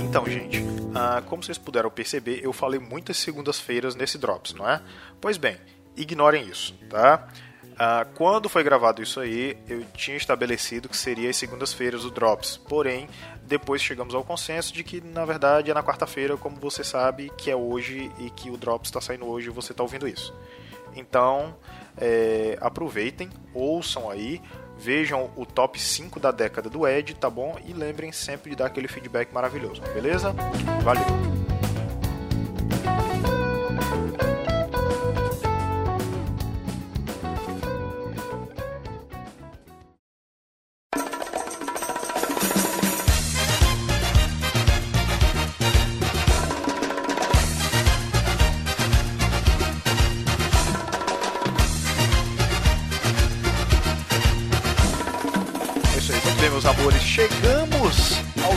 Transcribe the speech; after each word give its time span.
Então, 0.00 0.26
gente, 0.26 0.64
ah, 0.94 1.22
como 1.26 1.42
vocês 1.42 1.56
puderam 1.56 1.90
perceber, 1.90 2.40
eu 2.42 2.52
falei 2.52 2.80
muitas 2.80 3.16
segundas-feiras 3.16 3.94
nesse 3.94 4.18
Drops, 4.18 4.54
não 4.54 4.68
é? 4.68 4.82
Pois 5.20 5.36
bem, 5.36 5.56
ignorem 5.96 6.48
isso, 6.48 6.74
tá? 6.88 7.28
Ah, 7.78 8.06
quando 8.14 8.48
foi 8.48 8.62
gravado 8.62 9.02
isso 9.02 9.20
aí, 9.20 9.56
eu 9.68 9.84
tinha 9.94 10.16
estabelecido 10.16 10.88
que 10.88 10.96
seria 10.96 11.30
as 11.30 11.36
segundas-feiras 11.36 12.04
o 12.04 12.10
Drops. 12.10 12.56
Porém, 12.56 13.08
depois 13.44 13.80
chegamos 13.80 14.14
ao 14.14 14.22
consenso 14.22 14.72
de 14.72 14.84
que, 14.84 15.00
na 15.00 15.24
verdade, 15.24 15.70
é 15.70 15.74
na 15.74 15.82
quarta-feira, 15.82 16.36
como 16.36 16.56
você 16.56 16.84
sabe, 16.84 17.32
que 17.38 17.50
é 17.50 17.56
hoje 17.56 18.12
e 18.18 18.28
que 18.30 18.50
o 18.50 18.56
Drops 18.56 18.88
está 18.88 19.00
saindo 19.00 19.26
hoje 19.26 19.46
e 19.46 19.50
você 19.50 19.72
está 19.72 19.82
ouvindo 19.82 20.06
isso. 20.06 20.34
Então, 20.94 21.56
é, 22.00 22.56
aproveitem, 22.60 23.28
ouçam 23.54 24.10
aí, 24.10 24.40
vejam 24.78 25.30
o 25.36 25.44
top 25.44 25.80
5 25.80 26.18
da 26.18 26.30
década 26.30 26.70
do 26.70 26.86
Ed, 26.88 27.14
tá 27.14 27.28
bom? 27.28 27.58
E 27.64 27.72
lembrem 27.72 28.10
sempre 28.12 28.50
de 28.50 28.56
dar 28.56 28.66
aquele 28.66 28.88
feedback 28.88 29.32
maravilhoso, 29.32 29.82
beleza? 29.94 30.34
Valeu! 30.82 31.49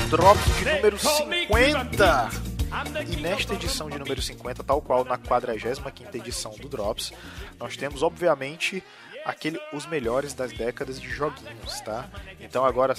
Drops 0.10 0.58
de 0.58 0.66
número 0.66 1.00
50. 1.00 2.30
E 3.10 3.16
nesta 3.16 3.54
edição 3.54 3.90
de 3.90 3.98
número 3.98 4.22
50, 4.22 4.62
tal 4.62 4.82
qual 4.82 5.06
na 5.06 5.18
45 5.18 6.18
edição 6.18 6.52
do 6.60 6.68
Drops, 6.68 7.14
nós 7.58 7.78
temos, 7.78 8.04
obviamente, 8.04 8.84
aquele 9.24 9.58
os 9.72 9.86
melhores 9.86 10.34
das 10.34 10.52
décadas 10.52 11.00
de 11.00 11.10
joguinhos, 11.10 11.80
tá? 11.82 12.10
Então 12.42 12.66
agora, 12.66 12.94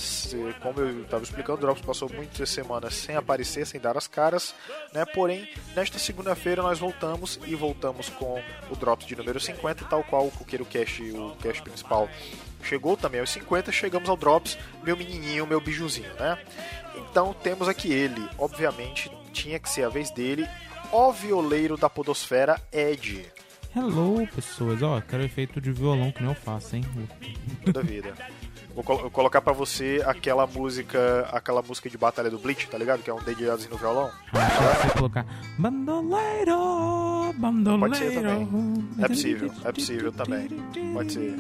como 0.63 0.81
eu 0.81 1.03
estava 1.03 1.23
explicando, 1.23 1.59
o 1.59 1.61
Drops 1.61 1.85
passou 1.85 2.11
muitas 2.11 2.49
semanas 2.49 2.95
sem 2.95 3.15
aparecer, 3.15 3.67
sem 3.67 3.79
dar 3.79 3.99
as 3.99 4.09
caras, 4.09 4.55
né? 4.93 5.05
Porém, 5.05 5.47
nesta 5.77 5.99
segunda-feira 5.99 6.63
nós 6.63 6.79
voltamos 6.79 7.39
e 7.47 7.55
voltamos 7.55 8.09
com 8.09 8.43
o 8.71 8.77
Drops 8.77 9.07
de 9.07 9.15
número 9.15 9.39
50, 9.39 9.85
tal 9.85 10.03
qual 10.03 10.27
o 10.27 10.31
Coqueiro 10.31 10.65
Cash, 10.65 11.01
o 11.01 11.37
cast 11.43 11.61
principal 11.63 12.09
chegou 12.65 12.97
também 12.97 13.21
aos 13.21 13.31
50, 13.31 13.71
chegamos 13.71 14.09
ao 14.09 14.17
Drops, 14.17 14.59
meu 14.83 14.97
menininho, 14.97 15.47
meu 15.47 15.61
bijuzinho, 15.61 16.13
né? 16.15 16.39
Então 16.97 17.33
temos 17.33 17.69
aqui 17.69 17.93
ele, 17.93 18.29
obviamente 18.39 19.11
tinha 19.35 19.59
que 19.59 19.69
ser 19.69 19.83
a 19.83 19.89
vez 19.89 20.11
dele, 20.11 20.49
o 20.93 21.13
violeiro 21.13 21.77
da 21.77 21.91
podosfera, 21.91 22.59
Ed. 22.73 23.27
Hello, 23.77 24.25
pessoas. 24.29 24.81
Ó, 24.81 24.97
oh, 24.97 25.03
quero 25.03 25.25
efeito 25.25 25.61
de 25.61 25.73
violão 25.73 26.13
que 26.13 26.23
não 26.23 26.31
eu 26.31 26.37
faço, 26.37 26.77
hein? 26.77 26.85
Toda 27.65 27.83
vida. 27.83 28.15
Vou 28.73 28.85
col 28.85 29.11
colocar 29.11 29.41
para 29.41 29.53
você 29.53 30.03
aquela 30.07 30.47
música, 30.47 31.29
aquela 31.33 31.63
música 31.63 31.91
de 31.91 31.99
batalha 31.99 32.31
do 32.31 32.39
Bleach, 32.39 32.69
tá 32.69 32.79
ligado? 32.79 33.03
Que 33.03 33.11
é 33.11 33.15
um 33.15 33.23
dedilhadozinho 33.23 33.73
no 33.73 33.77
violão. 33.77 34.11
Ah, 34.33 34.89
você 34.89 34.91
colocar 34.97 35.27
bandoleiro, 35.59 37.33
bandoleiro. 37.37 37.81
Pode 37.81 37.97
ser 37.99 38.15
também. 38.15 38.49
É 39.01 39.09
possível, 39.09 39.53
é 39.65 39.73
possível 39.73 40.13
também. 40.13 40.49
Pode 40.93 41.13
ser. 41.13 41.37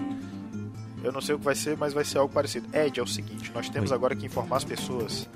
Eu 1.04 1.12
não 1.12 1.20
sei 1.20 1.34
o 1.34 1.38
que 1.38 1.44
vai 1.44 1.54
ser, 1.54 1.76
mas 1.76 1.92
vai 1.92 2.04
ser 2.04 2.18
algo 2.18 2.32
parecido. 2.32 2.66
Ed, 2.74 2.98
é 2.98 3.02
o 3.02 3.06
seguinte, 3.06 3.52
nós 3.54 3.68
temos 3.68 3.90
Oi. 3.90 3.96
agora 3.96 4.16
que 4.16 4.24
informar 4.24 4.56
as 4.56 4.64
pessoas 4.64 5.28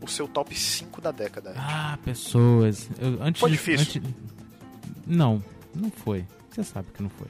o 0.00 0.06
seu 0.06 0.28
top 0.28 0.54
5 0.54 1.00
da 1.00 1.10
década. 1.10 1.50
Ed. 1.50 1.58
Ah, 1.60 1.98
pessoas. 2.04 2.88
Eu, 3.00 3.20
antes 3.20 3.40
foi 3.40 3.50
difícil? 3.50 4.02
Antes... 4.04 4.14
Não, 5.06 5.42
não 5.74 5.90
foi. 5.90 6.24
Você 6.48 6.62
sabe 6.62 6.88
que 6.94 7.02
não 7.02 7.10
foi. 7.10 7.26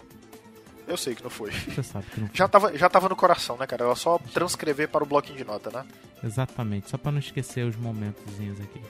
Eu 0.87 0.99
sei 0.99 1.15
que 1.15 1.23
não 1.23 1.31
foi. 1.31 1.51
Você 1.51 1.83
sabe 1.83 2.05
que 2.13 2.21
não 2.21 2.27
foi. 2.29 2.37
Já 2.37 2.47
tava, 2.47 2.77
já 2.77 2.91
tava 2.91 3.09
no 3.09 3.17
coração, 3.17 3.57
né, 3.57 3.67
cara? 3.67 3.85
Era 3.85 3.95
só 3.95 4.19
transcrever 4.19 4.89
para 4.91 5.03
o 5.03 5.07
bloquinho 5.07 5.39
de 5.39 5.45
nota, 5.45 5.71
né? 5.71 5.87
Exatamente, 6.23 6.91
só 6.91 6.99
para 6.99 7.13
não 7.13 7.19
esquecer 7.19 7.67
os 7.67 7.77
momentozinhos 7.77 8.61
aqui. 8.61 8.81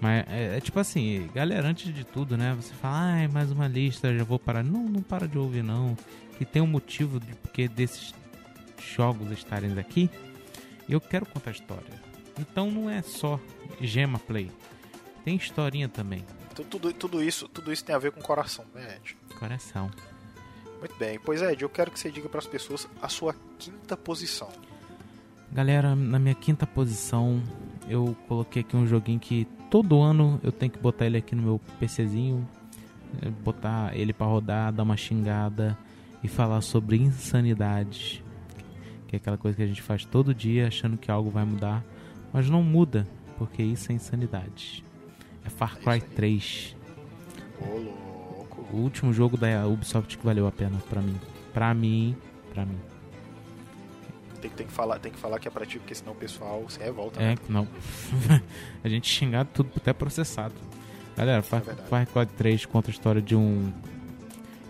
Mas 0.00 0.24
é, 0.28 0.56
é, 0.56 0.60
tipo 0.60 0.78
assim, 0.78 1.28
galera, 1.34 1.68
antes 1.68 1.92
de 1.92 2.04
tudo, 2.04 2.36
né? 2.36 2.56
Você 2.60 2.72
fala, 2.74 3.24
ah, 3.24 3.28
mais 3.28 3.50
uma 3.50 3.68
lista, 3.68 4.16
já 4.16 4.24
vou 4.24 4.38
parar. 4.38 4.64
Não, 4.64 4.84
não 4.84 5.02
para 5.02 5.28
de 5.28 5.38
ouvir, 5.38 5.62
não 5.62 5.96
que 6.38 6.44
tem 6.44 6.62
um 6.62 6.66
motivo 6.66 7.18
de 7.18 7.34
porque 7.34 7.68
desses 7.68 8.14
jogos 8.80 9.30
estarem 9.32 9.76
aqui. 9.78 10.08
E 10.88 10.92
eu 10.92 11.00
quero 11.00 11.26
contar 11.26 11.50
história. 11.50 12.08
Então 12.38 12.70
não 12.70 12.88
é 12.88 13.02
só 13.02 13.38
gema 13.80 14.18
play. 14.18 14.50
Tem 15.24 15.36
historinha 15.36 15.88
também. 15.88 16.24
Então, 16.52 16.64
tudo, 16.64 16.92
tudo, 16.92 17.22
isso, 17.22 17.48
tudo 17.48 17.72
isso 17.72 17.84
tem 17.84 17.94
a 17.94 17.98
ver 17.98 18.12
com 18.12 18.20
coração, 18.20 18.64
né, 18.74 18.96
Ed? 18.96 19.16
Coração. 19.38 19.90
Muito 20.78 20.96
bem. 20.96 21.18
Pois 21.18 21.42
é, 21.42 21.52
Ed, 21.52 21.62
eu 21.62 21.68
quero 21.68 21.90
que 21.90 21.98
você 21.98 22.10
diga 22.10 22.28
para 22.28 22.38
as 22.38 22.46
pessoas 22.46 22.88
a 23.02 23.08
sua 23.08 23.34
quinta 23.58 23.96
posição. 23.96 24.48
Galera, 25.50 25.94
na 25.94 26.18
minha 26.18 26.34
quinta 26.34 26.66
posição, 26.66 27.42
eu 27.88 28.16
coloquei 28.28 28.62
aqui 28.62 28.76
um 28.76 28.86
joguinho 28.86 29.18
que 29.18 29.46
todo 29.70 30.00
ano 30.00 30.40
eu 30.42 30.52
tenho 30.52 30.70
que 30.70 30.78
botar 30.78 31.06
ele 31.06 31.18
aqui 31.18 31.34
no 31.34 31.42
meu 31.42 31.60
PCzinho, 31.80 32.48
botar 33.42 33.96
ele 33.96 34.12
para 34.12 34.26
rodar, 34.26 34.72
dar 34.72 34.82
uma 34.82 34.96
xingada, 34.96 35.76
e 36.22 36.28
falar 36.28 36.60
sobre 36.60 36.96
insanidade, 36.96 38.24
que 39.06 39.16
é 39.16 39.18
aquela 39.18 39.38
coisa 39.38 39.56
que 39.56 39.62
a 39.62 39.66
gente 39.66 39.82
faz 39.82 40.04
todo 40.04 40.34
dia 40.34 40.68
achando 40.68 40.96
que 40.96 41.10
algo 41.10 41.30
vai 41.30 41.44
mudar, 41.44 41.84
mas 42.32 42.48
não 42.50 42.62
muda, 42.62 43.06
porque 43.36 43.62
isso 43.62 43.90
é 43.92 43.94
insanidade. 43.94 44.84
É 45.44 45.48
Far 45.48 45.78
Cry 45.78 46.00
3. 46.00 46.76
Ô, 47.60 47.64
louco. 47.76 48.66
O 48.72 48.76
último 48.76 49.12
jogo 49.12 49.36
da 49.36 49.66
Ubisoft 49.66 50.18
que 50.18 50.24
valeu 50.24 50.46
a 50.46 50.52
pena 50.52 50.78
para 50.90 51.00
mim. 51.00 51.18
Pra 51.54 51.72
mim, 51.72 52.16
pra 52.52 52.66
mim. 52.66 52.78
Tem, 54.40 54.50
tem, 54.50 54.66
que 54.66 54.72
falar, 54.72 54.98
tem 54.98 55.10
que 55.10 55.18
falar 55.18 55.38
que 55.38 55.48
é 55.48 55.50
pra 55.50 55.66
ti, 55.66 55.78
porque 55.78 55.94
senão 55.94 56.12
o 56.12 56.16
pessoal 56.16 56.64
se 56.68 56.78
revolta. 56.78 57.20
É, 57.20 57.30
né? 57.30 57.36
não. 57.48 57.66
a 58.84 58.88
gente 58.88 59.08
xingado 59.08 59.48
tudo 59.52 59.70
até 59.76 59.92
processado. 59.92 60.54
Galera, 61.16 61.42
Far, 61.42 61.62
é 61.66 61.74
Far 61.74 62.06
Cry 62.06 62.26
3 62.26 62.66
conta 62.66 62.90
a 62.90 62.92
história 62.92 63.20
de 63.20 63.34
um 63.34 63.72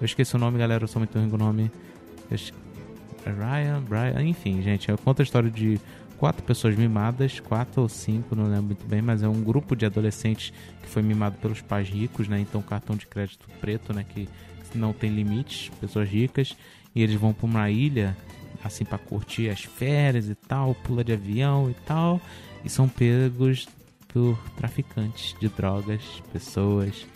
eu 0.01 0.05
esqueci 0.05 0.35
o 0.37 0.39
nome, 0.39 0.59
galera, 0.59 0.85
eu 0.85 0.89
sou 0.89 1.01
muito 1.01 1.19
ruim 1.19 1.29
com 1.29 1.37
o 1.37 1.39
nome. 1.39 1.71
É 2.31 2.37
Ryan, 3.31 3.83
Brian, 3.83 4.23
enfim, 4.23 4.63
gente, 4.63 4.89
eu 4.89 4.99
conto 4.99 5.21
a 5.21 5.23
história 5.23 5.51
de 5.51 5.81
quatro 6.17 6.43
pessoas 6.43 6.77
mimadas, 6.77 7.41
quatro 7.41 7.83
ou 7.83 7.89
cinco, 7.89 8.35
não 8.35 8.45
lembro 8.45 8.65
muito 8.65 8.87
bem, 8.87 9.01
mas 9.01 9.23
é 9.23 9.29
um 9.29 9.43
grupo 9.43 9.77
de 9.77 9.87
adolescentes 9.87 10.53
que 10.83 10.89
foi 10.89 11.03
mimado 11.03 11.37
pelos 11.39 11.61
pais 11.61 11.89
ricos, 11.89 12.29
né? 12.29 12.41
Então 12.41 12.61
cartão 12.61 12.97
de 12.97 13.07
crédito 13.07 13.49
preto, 13.61 13.93
né? 13.93 14.05
Que 14.09 14.29
não 14.75 14.93
tem 14.93 15.11
limites, 15.11 15.71
pessoas 15.81 16.09
ricas, 16.09 16.57
e 16.95 17.03
eles 17.03 17.15
vão 17.15 17.33
para 17.33 17.47
uma 17.47 17.71
ilha 17.71 18.17
assim 18.63 18.85
para 18.85 18.99
curtir 18.99 19.49
as 19.49 19.63
férias 19.63 20.29
e 20.29 20.35
tal, 20.35 20.75
pula 20.75 21.05
de 21.05 21.13
avião 21.13 21.71
e 21.71 21.75
tal, 21.87 22.21
e 22.65 22.69
são 22.69 22.89
pegos 22.89 23.69
por 24.09 24.37
traficantes 24.57 25.37
de 25.39 25.49
drogas, 25.49 26.03
pessoas 26.33 27.07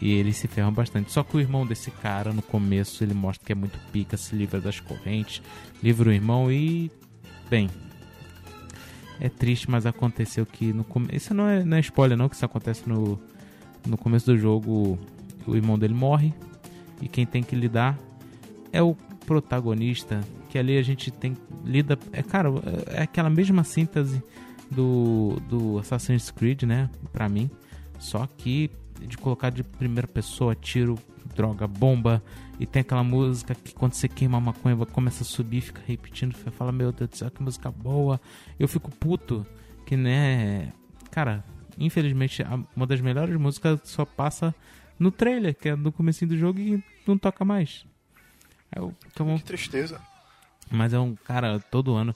e 0.00 0.12
eles 0.12 0.36
se 0.36 0.48
ferram 0.48 0.72
bastante. 0.72 1.12
Só 1.12 1.22
que 1.22 1.36
o 1.36 1.40
irmão 1.40 1.66
desse 1.66 1.90
cara, 1.90 2.32
no 2.32 2.42
começo, 2.42 3.02
ele 3.04 3.14
mostra 3.14 3.44
que 3.44 3.52
é 3.52 3.54
muito 3.54 3.78
pica, 3.92 4.16
se 4.16 4.34
livra 4.34 4.60
das 4.60 4.80
correntes, 4.80 5.42
livra 5.82 6.10
o 6.10 6.12
irmão 6.12 6.50
e. 6.50 6.90
Bem. 7.48 7.68
É 9.20 9.28
triste, 9.28 9.70
mas 9.70 9.86
aconteceu 9.86 10.44
que 10.44 10.72
no 10.72 10.82
começo. 10.82 11.14
Isso 11.14 11.34
não 11.34 11.48
é, 11.48 11.64
não 11.64 11.76
é 11.76 11.80
spoiler, 11.80 12.18
não, 12.18 12.28
que 12.28 12.34
isso 12.34 12.44
acontece 12.44 12.88
no, 12.88 13.20
no 13.86 13.96
começo 13.96 14.26
do 14.26 14.36
jogo. 14.36 14.98
O 15.46 15.54
irmão 15.54 15.78
dele 15.78 15.94
morre. 15.94 16.34
E 17.00 17.08
quem 17.08 17.26
tem 17.26 17.42
que 17.42 17.54
lidar 17.54 17.98
é 18.72 18.82
o 18.82 18.94
protagonista. 19.26 20.20
Que 20.48 20.58
ali 20.58 20.76
a 20.76 20.82
gente 20.82 21.10
tem. 21.10 21.36
Lida. 21.64 21.98
É, 22.12 22.22
cara, 22.22 22.48
é 22.88 23.02
aquela 23.02 23.30
mesma 23.30 23.62
síntese 23.62 24.22
do, 24.70 25.40
do 25.48 25.78
Assassin's 25.78 26.30
Creed, 26.30 26.64
né? 26.64 26.90
Pra 27.12 27.28
mim. 27.28 27.48
Só 27.98 28.26
que 28.26 28.70
de 29.06 29.16
colocar 29.16 29.50
de 29.50 29.62
primeira 29.62 30.06
pessoa, 30.06 30.54
tiro, 30.54 30.98
droga, 31.34 31.66
bomba. 31.66 32.22
E 32.58 32.66
tem 32.66 32.80
aquela 32.80 33.02
música 33.02 33.54
que 33.54 33.74
quando 33.74 33.94
você 33.94 34.08
queima 34.08 34.38
a 34.38 34.40
maconha 34.40 34.76
começa 34.86 35.22
a 35.22 35.26
subir, 35.26 35.60
fica 35.60 35.82
repetindo. 35.86 36.34
Fala, 36.34 36.70
meu 36.70 36.92
Deus 36.92 37.10
do 37.10 37.16
céu, 37.16 37.30
que 37.30 37.42
música 37.42 37.70
boa. 37.70 38.20
Eu 38.58 38.68
fico 38.68 38.90
puto, 38.90 39.46
que 39.86 39.96
né. 39.96 40.72
Cara, 41.10 41.44
infelizmente, 41.78 42.44
uma 42.74 42.86
das 42.86 43.00
melhores 43.00 43.36
músicas 43.36 43.80
só 43.84 44.04
passa 44.04 44.54
no 44.98 45.10
trailer, 45.10 45.54
que 45.54 45.68
é 45.68 45.76
no 45.76 45.90
começo 45.90 46.26
do 46.26 46.36
jogo 46.36 46.60
e 46.60 46.82
não 47.06 47.18
toca 47.18 47.44
mais. 47.44 47.84
Eu, 48.74 48.94
então, 49.06 49.36
que 49.36 49.44
tristeza. 49.44 50.00
Mas 50.70 50.92
é 50.92 50.98
um, 50.98 51.14
cara, 51.14 51.60
todo 51.70 51.94
ano 51.94 52.14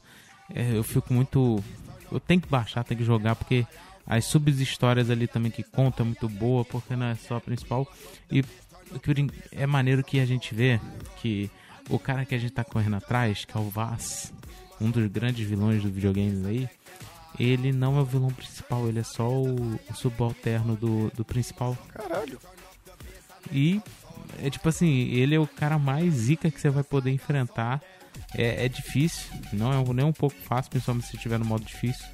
é, 0.54 0.76
eu 0.76 0.82
fico 0.82 1.12
muito. 1.12 1.62
Eu 2.10 2.18
tenho 2.18 2.40
que 2.40 2.48
baixar, 2.48 2.84
tenho 2.84 2.98
que 2.98 3.04
jogar, 3.04 3.36
porque 3.36 3.66
as 4.08 4.24
subhistórias 4.24 5.10
ali 5.10 5.26
também 5.26 5.50
que 5.50 5.62
conta 5.62 6.02
é 6.02 6.04
muito 6.04 6.26
boa, 6.30 6.64
porque 6.64 6.96
não 6.96 7.06
é 7.06 7.14
só 7.14 7.36
a 7.36 7.40
principal. 7.40 7.86
E 8.32 8.42
é 9.52 9.66
maneiro 9.66 10.02
que 10.02 10.18
a 10.18 10.24
gente 10.24 10.54
vê 10.54 10.80
que 11.20 11.50
o 11.90 11.98
cara 11.98 12.24
que 12.24 12.34
a 12.34 12.38
gente 12.38 12.52
tá 12.52 12.64
correndo 12.64 12.96
atrás, 12.96 13.44
que 13.44 13.54
é 13.54 13.60
o 13.60 13.68
Vaz, 13.68 14.32
um 14.80 14.90
dos 14.90 15.06
grandes 15.08 15.46
vilões 15.46 15.82
do 15.82 15.90
videogames 15.90 16.42
aí, 16.46 16.66
ele 17.38 17.70
não 17.70 17.98
é 17.98 18.00
o 18.00 18.04
vilão 18.04 18.30
principal, 18.30 18.88
ele 18.88 18.98
é 18.98 19.02
só 19.02 19.28
o, 19.28 19.78
subalterno 19.94 20.74
do, 20.74 21.10
do 21.10 21.22
principal. 21.22 21.76
Caralho. 21.92 22.38
E 23.52 23.82
é 24.42 24.48
tipo 24.48 24.70
assim, 24.70 25.10
ele 25.10 25.34
é 25.34 25.38
o 25.38 25.46
cara 25.46 25.78
mais 25.78 26.14
zica 26.14 26.50
que 26.50 26.58
você 26.58 26.70
vai 26.70 26.82
poder 26.82 27.10
enfrentar. 27.10 27.82
É, 28.34 28.64
é 28.64 28.68
difícil, 28.68 29.30
não 29.52 29.70
é 29.70 29.92
nem 29.92 30.04
um 30.04 30.12
pouco 30.12 30.36
fácil, 30.36 30.70
principalmente 30.70 31.08
se 31.08 31.16
estiver 31.16 31.38
no 31.38 31.44
modo 31.44 31.64
difícil. 31.64 32.06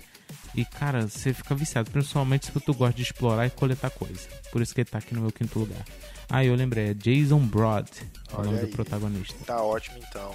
E 0.54 0.64
cara, 0.64 1.08
você 1.08 1.34
fica 1.34 1.54
viciado, 1.54 1.90
principalmente 1.90 2.46
se 2.46 2.60
tu 2.60 2.72
gosta 2.74 2.94
de 2.94 3.02
explorar 3.02 3.46
e 3.46 3.50
coletar 3.50 3.90
coisa. 3.90 4.28
Por 4.52 4.62
isso 4.62 4.74
que 4.74 4.82
ele 4.82 4.90
tá 4.90 4.98
aqui 4.98 5.14
no 5.14 5.20
meu 5.20 5.32
quinto 5.32 5.58
lugar. 5.58 5.84
Ah, 6.28 6.44
eu 6.44 6.54
lembrei, 6.54 6.90
é 6.90 6.94
Jason 6.94 7.40
Broad, 7.40 7.90
o 8.32 8.42
nome 8.42 8.58
do 8.58 8.68
protagonista. 8.68 9.36
Tá 9.44 9.62
ótimo 9.62 9.98
então. 9.98 10.34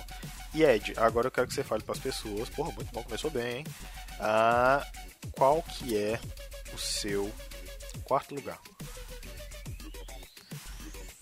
E 0.53 0.63
Ed, 0.63 0.93
agora 0.97 1.27
eu 1.27 1.31
quero 1.31 1.47
que 1.47 1.53
você 1.53 1.63
fale 1.63 1.83
para 1.83 1.93
as 1.93 1.99
pessoas. 1.99 2.49
Porra, 2.49 2.71
muito 2.71 2.91
bom, 2.91 3.03
começou 3.03 3.31
bem, 3.31 3.59
hein? 3.59 3.63
Ah, 4.19 4.85
qual 5.31 5.61
que 5.63 5.97
é 5.97 6.19
o 6.73 6.77
seu 6.77 7.31
quarto 8.03 8.35
lugar? 8.35 8.59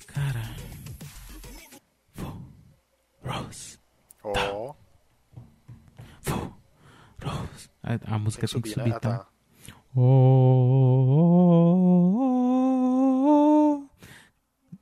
Cara. 0.07 0.55
Rose. 3.23 3.77
Ó. 4.23 4.33
Oh. 4.33 4.75
Rose. 7.21 7.69
A, 8.05 8.19
música 8.19 8.47
tem 8.47 8.61
que 8.61 8.69
subir, 8.69 8.75
tem 8.75 8.83
que 8.85 8.89
subir 8.91 8.93
né? 8.93 8.99
tá? 8.99 9.19
tá. 9.19 9.27
Oh, 9.95 10.77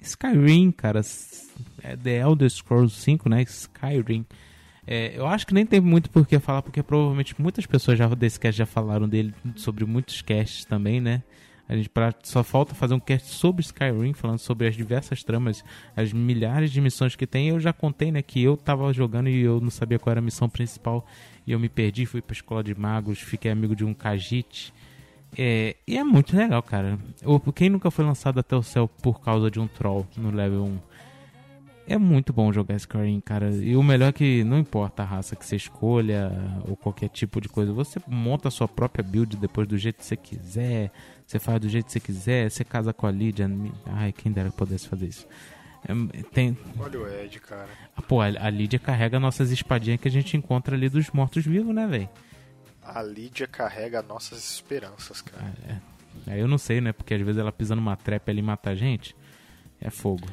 Skyrim, 0.01 0.71
cara. 0.71 1.01
É 1.83 1.95
The 1.95 2.17
Elder 2.19 2.49
Scrolls 2.49 2.99
5, 2.99 3.29
né? 3.29 3.43
Skyrim. 3.43 4.25
É, 4.87 5.17
eu 5.17 5.25
acho 5.25 5.47
que 5.47 5.53
nem 5.53 5.65
tem 5.65 5.81
muito 5.81 6.09
por 6.09 6.27
que 6.27 6.37
falar, 6.39 6.61
porque 6.61 6.83
provavelmente 6.83 7.33
muitas 7.41 7.65
pessoas 7.65 7.97
já 7.97 8.07
desse 8.09 8.39
cast 8.39 8.57
já 8.57 8.65
falaram 8.65 9.09
dele 9.09 9.33
sobre 9.55 9.83
muitos 9.85 10.21
casts 10.21 10.65
também, 10.65 11.01
né? 11.01 11.23
A 11.67 11.75
gente 11.75 11.89
pra, 11.89 12.13
só 12.21 12.43
falta 12.43 12.75
fazer 12.75 12.93
um 12.93 12.99
cast 12.99 13.27
sobre 13.29 13.63
Skyrim, 13.63 14.13
falando 14.13 14.37
sobre 14.37 14.67
as 14.67 14.75
diversas 14.75 15.23
tramas, 15.23 15.63
as 15.95 16.13
milhares 16.13 16.71
de 16.71 16.79
missões 16.79 17.15
que 17.15 17.25
tem. 17.25 17.49
Eu 17.49 17.59
já 17.59 17.73
contei, 17.73 18.11
né, 18.11 18.21
que 18.21 18.43
eu 18.43 18.55
tava 18.55 18.93
jogando 18.93 19.29
e 19.29 19.41
eu 19.41 19.59
não 19.59 19.71
sabia 19.71 19.97
qual 19.97 20.11
era 20.11 20.19
a 20.19 20.23
missão 20.23 20.47
principal. 20.47 21.07
E 21.45 21.51
eu 21.51 21.59
me 21.59 21.69
perdi, 21.69 22.05
fui 22.05 22.21
pra 22.21 22.33
escola 22.33 22.63
de 22.63 22.73
magos, 22.73 23.19
fiquei 23.19 23.51
amigo 23.51 23.75
de 23.75 23.85
um 23.85 23.93
Khajiit. 23.93 24.73
É, 25.37 25.75
e 25.85 25.97
é 25.97 26.03
muito 26.03 26.35
legal, 26.35 26.63
cara. 26.63 26.97
Quem 27.53 27.69
nunca 27.69 27.91
foi 27.91 28.05
lançado 28.05 28.39
até 28.39 28.55
o 28.55 28.63
céu 28.63 28.87
por 28.87 29.21
causa 29.21 29.51
de 29.51 29.59
um 29.59 29.67
troll 29.67 30.07
no 30.17 30.31
level 30.31 30.63
1? 30.63 30.79
É 31.87 31.99
muito 31.99 32.33
bom 32.33 32.51
jogar 32.51 32.75
Skyrim, 32.77 33.19
cara. 33.19 33.51
E 33.51 33.75
o 33.75 33.83
melhor 33.83 34.07
é 34.09 34.11
que 34.11 34.43
não 34.43 34.57
importa 34.57 35.03
a 35.03 35.05
raça 35.05 35.35
que 35.35 35.45
você 35.45 35.55
escolha 35.55 36.31
ou 36.67 36.75
qualquer 36.75 37.09
tipo 37.09 37.39
de 37.39 37.47
coisa, 37.47 37.71
você 37.71 37.99
monta 38.07 38.47
a 38.47 38.51
sua 38.51 38.67
própria 38.67 39.03
build 39.03 39.37
depois 39.37 39.67
do 39.67 39.77
jeito 39.77 39.97
que 39.97 40.05
você 40.05 40.17
quiser. 40.17 40.91
Você 41.27 41.37
faz 41.37 41.59
do 41.59 41.69
jeito 41.69 41.85
que 41.85 41.91
você 41.91 41.99
quiser, 41.99 42.49
você 42.49 42.63
casa 42.63 42.91
com 42.91 43.05
a 43.05 43.11
Lydia. 43.11 43.47
Ai, 43.85 44.11
quem 44.11 44.31
dera 44.31 44.49
que 44.49 44.57
pudesse 44.57 44.87
fazer 44.87 45.07
isso. 45.07 45.27
É, 45.87 46.23
tem... 46.23 46.57
Olha 46.79 46.99
o 46.99 47.07
Ed, 47.07 47.39
cara. 47.39 47.69
Ah, 47.95 48.01
pô, 48.01 48.21
a, 48.21 48.25
a 48.25 48.49
Lídia 48.49 48.79
carrega 48.79 49.19
nossas 49.19 49.51
espadinhas 49.51 49.99
que 49.99 50.07
a 50.07 50.11
gente 50.11 50.35
encontra 50.35 50.75
ali 50.75 50.89
dos 50.89 51.09
mortos-vivos, 51.11 51.73
né, 51.73 51.87
velho? 51.87 52.09
A 52.83 53.01
Lídia 53.01 53.47
carrega 53.47 54.01
nossas 54.01 54.39
esperanças, 54.39 55.21
cara. 55.21 55.53
É, 55.67 56.33
é, 56.33 56.41
eu 56.41 56.47
não 56.47 56.57
sei, 56.57 56.81
né? 56.81 56.91
Porque 56.91 57.13
às 57.13 57.21
vezes 57.21 57.39
ela 57.39 57.51
pisa 57.51 57.75
numa 57.75 57.95
trepa 57.95 58.31
ali 58.31 58.39
e 58.39 58.43
mata 58.43 58.69
a 58.69 58.75
gente. 58.75 59.15
É 59.79 59.89
fogo. 59.89 60.27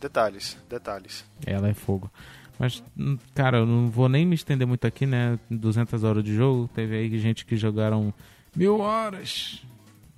Detalhes, 0.00 0.56
detalhes. 0.68 1.24
Ela 1.44 1.68
é 1.68 1.74
fogo. 1.74 2.10
Mas, 2.58 2.82
hum, 2.96 3.18
cara, 3.34 3.58
eu 3.58 3.66
não 3.66 3.90
vou 3.90 4.08
nem 4.08 4.24
me 4.24 4.34
estender 4.34 4.66
muito 4.66 4.86
aqui, 4.86 5.04
né? 5.06 5.38
200 5.50 6.04
horas 6.04 6.24
de 6.24 6.34
jogo. 6.34 6.68
Teve 6.74 6.96
aí 6.96 7.18
gente 7.18 7.44
que 7.44 7.56
jogaram 7.56 8.12
mil 8.54 8.80
horas. 8.80 9.62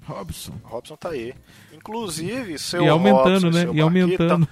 Robson. 0.04 0.54
Robson 0.62 0.96
tá 0.96 1.10
aí. 1.10 1.34
Inclusive, 1.72 2.58
seu 2.58 2.82
E 2.82 2.88
aumentando, 2.88 3.46
Robson, 3.46 3.66
né? 3.66 3.76
E 3.76 3.80
aumentando. 3.80 4.48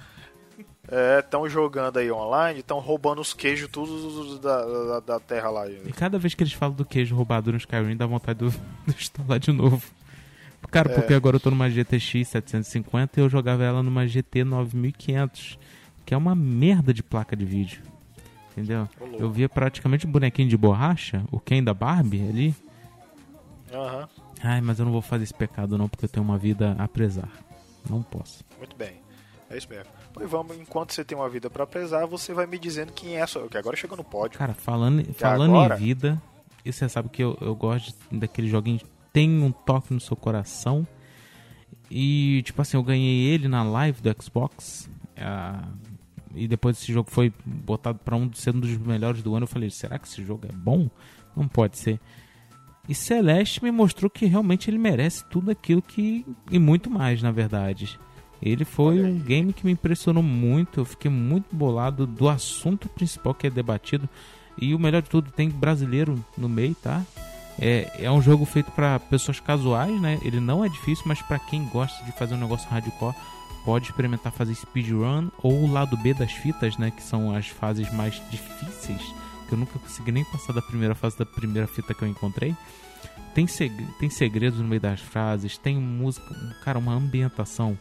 Estão 1.19 1.45
é, 1.45 1.49
jogando 1.49 1.97
aí 1.97 2.09
online, 2.09 2.59
estão 2.59 2.79
roubando 2.79 3.19
os 3.19 3.33
queijos 3.33 3.69
tudo 3.69 4.39
da, 4.39 4.65
da, 4.65 4.99
da, 5.01 5.19
terra 5.19 5.49
lá. 5.49 5.69
E 5.69 5.91
cada 5.91 6.17
vez 6.17 6.33
que 6.33 6.43
eles 6.43 6.53
falam 6.53 6.75
do 6.75 6.85
queijo 6.85 7.13
roubado 7.13 7.51
no 7.51 7.57
Skyrim, 7.57 7.97
dá 7.97 8.05
vontade 8.05 8.39
de 8.87 8.95
instalar 8.95 9.39
de 9.39 9.51
novo. 9.51 9.83
Cara, 10.71 10.91
é. 10.91 10.95
porque 10.95 11.13
agora 11.13 11.35
eu 11.35 11.39
tô 11.39 11.49
numa 11.49 11.69
GTX 11.69 12.29
750 12.29 13.19
e 13.19 13.23
eu 13.23 13.29
jogava 13.29 13.63
ela 13.63 13.83
numa 13.83 14.07
GT 14.07 14.43
9500, 14.43 15.59
que 16.05 16.13
é 16.13 16.17
uma 16.17 16.33
merda 16.33 16.93
de 16.93 17.03
placa 17.03 17.35
de 17.35 17.45
vídeo. 17.45 17.81
Entendeu? 18.51 18.87
Eu 19.19 19.29
via 19.29 19.47
praticamente 19.47 20.07
um 20.07 20.11
bonequinho 20.11 20.49
de 20.49 20.57
borracha, 20.57 21.23
o 21.31 21.39
Ken 21.39 21.63
da 21.63 21.73
Barbie 21.73 22.27
ali. 22.27 22.55
Aham. 23.71 23.99
Uhum. 23.99 24.07
Ai, 24.41 24.61
mas 24.61 24.79
eu 24.79 24.85
não 24.85 24.91
vou 24.91 25.01
fazer 25.01 25.23
esse 25.23 25.33
pecado 25.33 25.77
não, 25.77 25.89
porque 25.89 26.05
eu 26.05 26.09
tenho 26.09 26.23
uma 26.23 26.37
vida 26.37 26.75
a 26.79 26.87
prezar. 26.87 27.29
Não 27.89 28.01
posso. 28.01 28.43
Muito 28.57 28.75
bem. 28.75 29.06
É 29.49 29.57
isso 29.57 29.69
mesmo. 29.69 29.91
Pois 30.13 30.29
vamos, 30.29 30.57
enquanto 30.57 30.91
você 30.93 31.05
tem 31.05 31.17
uma 31.17 31.29
vida 31.29 31.49
para 31.49 31.65
prezar, 31.65 32.05
você 32.05 32.33
vai 32.33 32.45
me 32.45 32.59
dizendo 32.59 32.91
quem 32.91 33.17
é 33.17 33.25
sua. 33.25 33.47
Que 33.47 33.57
agora 33.57 33.75
chegou 33.77 33.95
no 33.95 34.03
pódio. 34.03 34.37
Cara, 34.37 34.53
falando, 34.53 35.03
falando 35.13 35.55
agora... 35.55 35.75
em 35.75 35.77
vida, 35.77 36.21
e 36.65 36.73
você 36.73 36.89
sabe 36.89 37.09
que 37.09 37.23
eu, 37.23 37.37
eu 37.39 37.55
gosto 37.55 37.95
daquele 38.11 38.49
joguinho 38.49 38.81
tem 39.17 39.41
um 39.41 39.51
toque 39.51 39.95
no 39.95 39.99
seu 39.99 40.15
coração. 40.15 40.85
E, 41.89 42.43
tipo 42.45 42.61
assim, 42.61 42.77
eu 42.77 42.83
ganhei 42.83 43.33
ele 43.33 43.47
na 43.47 43.63
live 43.63 43.99
do 43.99 44.15
Xbox. 44.21 44.87
Uh, 45.17 45.75
e 46.35 46.47
depois 46.47 46.77
esse 46.77 46.93
jogo 46.93 47.09
foi 47.09 47.33
botado 47.43 47.97
para 47.97 48.15
um, 48.15 48.31
ser 48.31 48.53
um 48.53 48.59
dos 48.59 48.77
melhores 48.77 49.23
do 49.23 49.33
ano. 49.33 49.45
Eu 49.45 49.47
falei, 49.47 49.71
será 49.71 49.97
que 49.97 50.07
esse 50.07 50.23
jogo 50.23 50.45
é 50.47 50.51
bom? 50.51 50.87
Não 51.35 51.47
pode 51.47 51.79
ser. 51.79 51.99
E 52.87 52.93
Celeste 52.93 53.63
me 53.63 53.71
mostrou 53.71 54.07
que 54.07 54.27
realmente 54.27 54.69
ele 54.69 54.77
merece 54.77 55.25
tudo 55.25 55.49
aquilo 55.49 55.81
que. 55.81 56.23
e 56.51 56.59
muito 56.59 56.87
mais, 56.87 57.19
na 57.19 57.31
verdade. 57.31 57.99
Ele 58.41 58.65
foi 58.65 59.03
um 59.03 59.19
game 59.19 59.51
que 59.53 59.65
me 59.65 59.71
impressionou 59.71 60.23
muito. 60.23 60.79
Eu 60.79 60.85
fiquei 60.85 61.09
muito 61.09 61.55
bolado 61.55 62.05
do 62.05 62.29
assunto 62.29 62.87
principal 62.89 63.33
que 63.33 63.47
é 63.47 63.49
debatido. 63.49 64.07
E 64.59 64.73
o 64.73 64.79
melhor 64.79 65.01
de 65.01 65.09
tudo, 65.09 65.31
tem 65.31 65.49
brasileiro 65.49 66.23
no 66.37 66.49
meio, 66.49 66.75
tá? 66.75 67.03
É, 67.59 67.91
é 67.99 68.11
um 68.11 68.21
jogo 68.21 68.45
feito 68.45 68.71
para 68.71 68.99
pessoas 68.99 69.39
casuais, 69.39 69.99
né? 69.99 70.19
Ele 70.23 70.39
não 70.39 70.63
é 70.63 70.69
difícil, 70.69 71.03
mas 71.07 71.21
para 71.21 71.39
quem 71.39 71.65
gosta 71.65 72.03
de 72.05 72.11
fazer 72.11 72.35
um 72.35 72.39
negócio 72.39 72.69
hardcore, 72.69 73.15
pode 73.65 73.85
experimentar 73.85 74.31
fazer 74.31 74.53
speedrun 74.55 75.29
ou 75.41 75.63
o 75.63 75.71
lado 75.71 75.97
B 75.97 76.13
das 76.13 76.31
fitas, 76.31 76.77
né? 76.77 76.91
Que 76.91 77.01
são 77.01 77.35
as 77.35 77.47
fases 77.47 77.91
mais 77.93 78.21
difíceis. 78.29 79.01
Que 79.47 79.53
eu 79.53 79.57
nunca 79.57 79.79
consegui 79.79 80.11
nem 80.11 80.23
passar 80.25 80.53
da 80.53 80.61
primeira 80.61 80.93
fase 80.93 81.17
da 81.17 81.25
primeira 81.25 81.67
fita 81.67 81.93
que 81.93 82.03
eu 82.03 82.07
encontrei. 82.07 82.55
Tem, 83.33 83.47
seg 83.47 83.71
tem 83.99 84.09
segredos 84.09 84.59
no 84.59 84.67
meio 84.67 84.81
das 84.81 84.99
frases, 84.99 85.57
tem 85.57 85.77
música, 85.77 86.33
cara, 86.63 86.79
uma 86.79 86.93
ambientação 86.93 87.77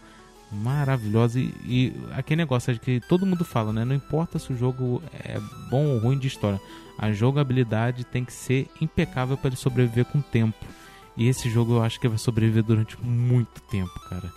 maravilhosa 0.51 1.41
e, 1.41 1.53
e 1.65 1.93
aquele 2.13 2.43
negócio 2.43 2.79
que 2.79 3.01
todo 3.01 3.27
mundo 3.27 3.45
fala, 3.45 3.73
né? 3.73 3.85
Não 3.85 3.95
importa 3.95 4.39
se 4.39 4.53
o 4.53 4.57
jogo 4.57 5.03
é 5.13 5.41
bom 5.71 5.87
ou 5.87 5.99
ruim 5.99 6.19
de 6.19 6.29
história, 6.29 6.61
a 6.99 7.13
jogabilidade 7.13 8.05
tem 8.05 8.25
que 8.25 8.33
ser 8.33 8.69
impecável 8.81 9.37
para 9.37 9.49
ele 9.49 9.57
sobreviver 9.57 10.05
com 10.07 10.19
o 10.19 10.23
tempo. 10.23 10.65
E 11.17 11.29
esse 11.29 11.49
jogo 11.49 11.75
eu 11.75 11.83
acho 11.83 11.99
que 11.99 12.09
vai 12.09 12.19
sobreviver 12.19 12.63
durante 12.63 13.01
muito 13.03 13.61
tempo, 13.63 13.93
cara. 14.09 14.31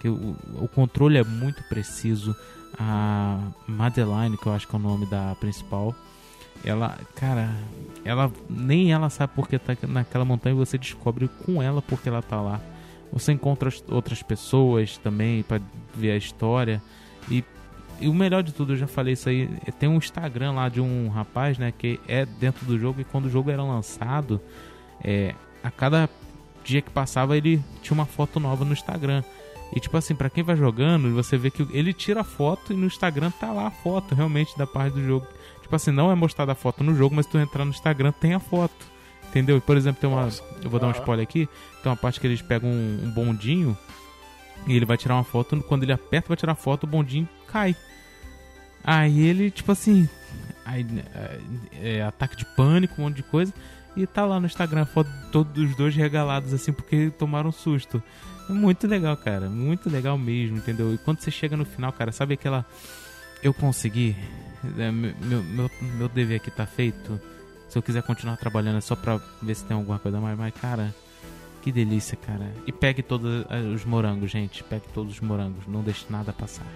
Que 0.00 0.08
o, 0.08 0.36
o 0.60 0.68
controle 0.68 1.16
é 1.16 1.24
muito 1.24 1.62
preciso. 1.64 2.34
A 2.78 3.38
Madeline, 3.66 4.36
que 4.36 4.46
eu 4.46 4.52
acho 4.52 4.68
que 4.68 4.76
é 4.76 4.78
o 4.78 4.82
nome 4.82 5.06
da 5.06 5.34
principal, 5.36 5.94
ela, 6.62 6.98
cara, 7.14 7.50
ela 8.04 8.30
nem 8.50 8.92
ela 8.92 9.08
sabe 9.08 9.32
porque 9.34 9.58
tá 9.58 9.74
naquela 9.88 10.24
montanha 10.24 10.54
e 10.54 10.58
você 10.58 10.76
descobre 10.76 11.28
com 11.44 11.62
ela 11.62 11.80
porque 11.80 12.08
ela 12.08 12.20
tá 12.20 12.40
lá. 12.40 12.60
Você 13.12 13.32
encontra 13.32 13.70
outras 13.88 14.22
pessoas 14.22 14.98
também 14.98 15.42
para 15.42 15.60
ver 15.94 16.12
a 16.12 16.16
história 16.16 16.82
e, 17.30 17.44
e, 18.00 18.08
o 18.08 18.14
melhor 18.14 18.42
de 18.42 18.52
tudo, 18.52 18.72
eu 18.72 18.76
já 18.76 18.86
falei 18.86 19.14
isso 19.14 19.28
aí, 19.28 19.48
é, 19.66 19.70
tem 19.70 19.88
um 19.88 19.96
Instagram 19.96 20.52
lá 20.52 20.68
de 20.68 20.80
um 20.80 21.08
rapaz, 21.08 21.58
né, 21.58 21.72
que 21.76 21.98
é 22.06 22.26
dentro 22.26 22.66
do 22.66 22.78
jogo 22.78 23.00
e 23.00 23.04
quando 23.04 23.26
o 23.26 23.30
jogo 23.30 23.50
era 23.50 23.62
lançado, 23.62 24.40
é, 25.02 25.34
a 25.62 25.70
cada 25.70 26.08
dia 26.64 26.82
que 26.82 26.90
passava 26.90 27.36
ele 27.36 27.62
tinha 27.80 27.94
uma 27.94 28.06
foto 28.06 28.40
nova 28.40 28.64
no 28.64 28.72
Instagram. 28.72 29.22
E 29.74 29.80
tipo 29.80 29.96
assim, 29.96 30.14
para 30.14 30.30
quem 30.30 30.44
vai 30.44 30.56
jogando, 30.56 31.12
você 31.12 31.36
vê 31.36 31.50
que 31.50 31.66
ele 31.72 31.92
tira 31.92 32.20
a 32.20 32.24
foto 32.24 32.72
e 32.72 32.76
no 32.76 32.86
Instagram 32.86 33.30
tá 33.32 33.52
lá 33.52 33.66
a 33.66 33.70
foto 33.70 34.14
realmente 34.14 34.56
da 34.56 34.66
parte 34.66 34.94
do 34.94 35.04
jogo. 35.04 35.26
Tipo 35.62 35.74
assim, 35.74 35.90
não 35.90 36.12
é 36.12 36.14
mostrada 36.14 36.52
a 36.52 36.54
foto 36.54 36.84
no 36.84 36.94
jogo, 36.94 37.14
mas 37.14 37.26
tu 37.26 37.38
entrar 37.38 37.64
no 37.64 37.72
Instagram 37.72 38.12
tem 38.12 38.34
a 38.34 38.38
foto. 38.38 38.95
Entendeu? 39.28 39.60
Por 39.60 39.76
exemplo, 39.76 40.00
tem 40.00 40.08
uma. 40.08 40.24
Nossa. 40.24 40.42
Eu 40.62 40.70
vou 40.70 40.80
dar 40.80 40.88
um 40.88 40.92
spoiler 40.92 41.22
aqui. 41.22 41.48
Tem 41.82 41.90
uma 41.90 41.96
parte 41.96 42.20
que 42.20 42.26
eles 42.26 42.42
pegam 42.42 42.70
um, 42.70 43.00
um 43.04 43.10
bondinho 43.10 43.76
e 44.66 44.74
ele 44.74 44.84
vai 44.84 44.96
tirar 44.96 45.14
uma 45.14 45.24
foto. 45.24 45.62
Quando 45.68 45.82
ele 45.82 45.92
aperta 45.92 46.28
pra 46.28 46.36
tirar 46.36 46.52
a 46.52 46.56
foto, 46.56 46.84
o 46.84 46.86
bondinho 46.86 47.28
cai. 47.46 47.76
Aí 48.82 49.20
ele, 49.20 49.50
tipo 49.50 49.72
assim. 49.72 50.08
Aí, 50.64 50.86
é, 51.14 51.98
é, 51.98 52.02
ataque 52.02 52.36
de 52.36 52.44
pânico, 52.44 52.94
um 52.98 53.04
monte 53.04 53.16
de 53.16 53.22
coisa. 53.22 53.52
E 53.96 54.06
tá 54.06 54.26
lá 54.26 54.38
no 54.38 54.46
Instagram 54.46 54.82
a 54.82 54.86
foto 54.86 55.10
todos 55.32 55.62
os 55.62 55.74
dois 55.74 55.94
regalados, 55.96 56.52
assim, 56.52 56.72
porque 56.72 57.10
tomaram 57.10 57.48
um 57.48 57.52
susto. 57.52 58.02
É 58.48 58.52
muito 58.52 58.86
legal, 58.86 59.16
cara. 59.16 59.48
Muito 59.48 59.88
legal 59.88 60.18
mesmo, 60.18 60.58
entendeu? 60.58 60.94
E 60.94 60.98
quando 60.98 61.20
você 61.20 61.30
chega 61.30 61.56
no 61.56 61.64
final, 61.64 61.92
cara, 61.92 62.12
sabe 62.12 62.34
aquela 62.34 62.64
eu 63.42 63.54
consegui. 63.54 64.16
É, 64.78 64.90
meu, 64.90 65.42
meu, 65.42 65.70
meu 65.80 66.08
dever 66.08 66.36
aqui 66.36 66.50
tá 66.50 66.66
feito. 66.66 67.20
Se 67.68 67.78
eu 67.78 67.82
quiser 67.82 68.02
continuar 68.02 68.36
trabalhando 68.36 68.78
é 68.78 68.80
só 68.80 68.94
pra 68.94 69.20
ver 69.42 69.54
se 69.54 69.64
tem 69.64 69.76
alguma 69.76 69.98
coisa 69.98 70.20
mais. 70.20 70.38
Mas, 70.38 70.54
cara, 70.54 70.94
que 71.62 71.72
delícia, 71.72 72.16
cara. 72.16 72.52
E 72.66 72.72
pegue 72.72 73.02
todos 73.02 73.44
eh, 73.50 73.60
os 73.74 73.84
morangos, 73.84 74.30
gente. 74.30 74.62
Pegue 74.62 74.86
todos 74.94 75.14
os 75.14 75.20
morangos. 75.20 75.66
Não 75.66 75.82
deixe 75.82 76.06
nada 76.08 76.32
passar. 76.32 76.66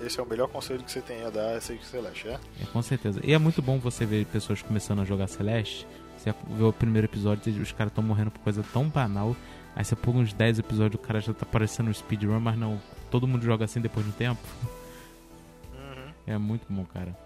Esse 0.00 0.20
é 0.20 0.22
o 0.22 0.26
melhor 0.26 0.48
conselho 0.48 0.82
que 0.82 0.90
você 0.90 1.00
tem 1.00 1.24
a 1.24 1.30
dar 1.30 1.56
a 1.56 1.60
Celeste, 1.60 2.28
é? 2.28 2.38
É, 2.60 2.66
com 2.72 2.82
certeza. 2.82 3.20
E 3.24 3.32
é 3.32 3.38
muito 3.38 3.62
bom 3.62 3.78
você 3.78 4.04
ver 4.04 4.26
pessoas 4.26 4.60
começando 4.60 5.00
a 5.00 5.04
jogar 5.04 5.26
Celeste. 5.26 5.86
Você 6.18 6.34
vê 6.48 6.64
o 6.64 6.72
primeiro 6.72 7.06
episódio 7.06 7.52
e 7.52 7.60
os 7.60 7.72
caras 7.72 7.90
estão 7.90 8.04
morrendo 8.04 8.30
por 8.30 8.40
coisa 8.40 8.64
tão 8.72 8.88
banal. 8.88 9.36
Aí 9.74 9.84
você 9.84 9.96
pula 9.96 10.18
uns 10.18 10.32
10 10.32 10.60
episódios 10.60 11.00
o 11.02 11.04
cara 11.04 11.20
já 11.20 11.32
tá 11.32 11.44
parecendo 11.44 11.90
um 11.90 11.94
speedrun, 11.94 12.38
mas 12.38 12.56
não. 12.56 12.80
Todo 13.10 13.26
mundo 13.26 13.44
joga 13.44 13.64
assim 13.64 13.80
depois 13.80 14.06
de 14.06 14.12
um 14.12 14.14
tempo. 14.14 14.40
Uhum. 15.72 16.12
É 16.26 16.38
muito 16.38 16.64
bom, 16.68 16.84
cara. 16.84 17.16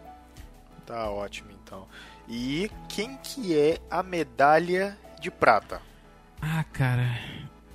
Tá 0.87 1.11
ótimo, 1.11 1.51
então. 1.63 1.87
E 2.29 2.71
quem 2.89 3.17
que 3.17 3.57
é 3.57 3.79
a 3.91 4.03
medalha 4.03 4.97
de 5.21 5.31
prata? 5.31 5.81
Ah, 6.41 6.63
cara, 6.73 7.19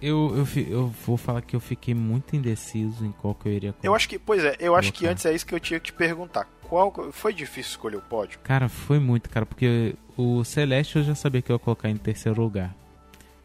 eu, 0.01 0.35
eu, 0.35 0.63
eu 0.67 0.87
vou 1.05 1.17
falar 1.17 1.41
que 1.41 1.55
eu 1.55 1.59
fiquei 1.59 1.93
muito 1.93 2.35
indeciso 2.35 3.05
em 3.05 3.11
qual 3.11 3.33
que 3.33 3.47
eu 3.47 3.51
iria 3.53 3.71
colocar. 3.71 3.87
Eu 3.87 3.95
acho 3.95 4.07
que, 4.07 4.19
pois 4.19 4.43
é, 4.43 4.55
eu 4.59 4.75
acho 4.75 4.93
que 4.93 5.07
antes 5.07 5.25
é 5.25 5.33
isso 5.33 5.45
que 5.45 5.55
eu 5.55 5.59
tinha 5.59 5.79
que 5.79 5.87
te 5.87 5.93
perguntar. 5.93 6.47
Qual 6.61 7.11
foi 7.11 7.33
difícil 7.33 7.71
escolher 7.71 7.97
o 7.97 8.01
pódio? 8.01 8.39
Cara, 8.39 8.69
foi 8.69 8.99
muito, 8.99 9.29
cara, 9.29 9.45
porque 9.45 9.95
o 10.17 10.43
Celeste 10.43 10.97
eu 10.97 11.03
já 11.03 11.15
sabia 11.15 11.41
que 11.41 11.51
eu 11.51 11.55
ia 11.55 11.59
colocar 11.59 11.89
em 11.89 11.97
terceiro 11.97 12.41
lugar. 12.41 12.75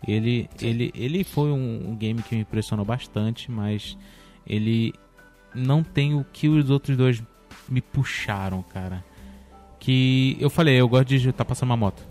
Ele, 0.06 0.48
ele, 0.60 0.92
ele 0.94 1.24
foi 1.24 1.50
um, 1.50 1.90
um 1.90 1.96
game 1.96 2.22
que 2.22 2.34
me 2.34 2.42
impressionou 2.42 2.84
bastante, 2.84 3.50
mas 3.50 3.96
ele 4.46 4.94
não 5.54 5.82
tem 5.82 6.14
o 6.14 6.24
que 6.24 6.48
os 6.48 6.70
outros 6.70 6.96
dois 6.96 7.22
me 7.68 7.80
puxaram, 7.80 8.62
cara. 8.62 9.04
Que 9.88 10.36
eu 10.38 10.50
falei, 10.50 10.78
eu 10.78 10.86
gosto 10.86 11.06
de 11.06 11.16
estar 11.16 11.32
tá 11.32 11.44
passando 11.46 11.70
uma 11.70 11.76
moto. 11.78 12.02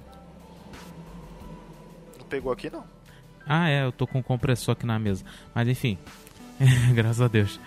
Não 2.18 2.26
pegou 2.26 2.52
aqui 2.52 2.72
não. 2.72 2.84
Ah, 3.46 3.70
é, 3.70 3.86
eu 3.86 3.92
tô 3.92 4.08
com 4.08 4.18
um 4.18 4.24
compressor 4.24 4.72
aqui 4.72 4.84
na 4.84 4.98
mesa. 4.98 5.24
Mas 5.54 5.68
enfim, 5.68 5.96
graças 6.96 7.22
a 7.22 7.28
Deus. 7.28 7.60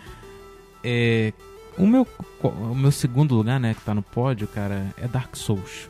É, 0.82 1.32
o, 1.78 1.86
meu, 1.86 2.04
o 2.42 2.74
meu 2.74 2.90
segundo 2.90 3.36
lugar, 3.36 3.60
né, 3.60 3.72
que 3.72 3.82
tá 3.82 3.94
no 3.94 4.02
pódio, 4.02 4.48
cara, 4.48 4.92
é 4.96 5.06
Dark 5.06 5.36
Souls. 5.36 5.88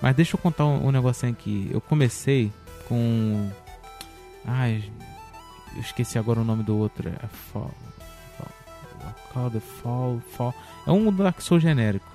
Mas 0.00 0.16
deixa 0.16 0.36
eu 0.36 0.40
contar 0.40 0.64
um, 0.64 0.86
um 0.86 0.90
negocinho 0.90 1.32
aqui. 1.32 1.68
Eu 1.70 1.82
comecei 1.82 2.50
com. 2.88 3.50
Ai, 4.46 4.82
eu 5.74 5.82
esqueci 5.82 6.18
agora 6.18 6.40
o 6.40 6.44
nome 6.44 6.62
do 6.62 6.74
outro. 6.78 7.10
É 7.10 7.26
Fall. 7.26 7.70
Fall, 9.30 9.50
Fall, 9.60 10.22
Fall. 10.30 10.54
É 10.86 10.90
um 10.90 11.12
Dark 11.12 11.42
Souls 11.42 11.62
genérico. 11.62 12.13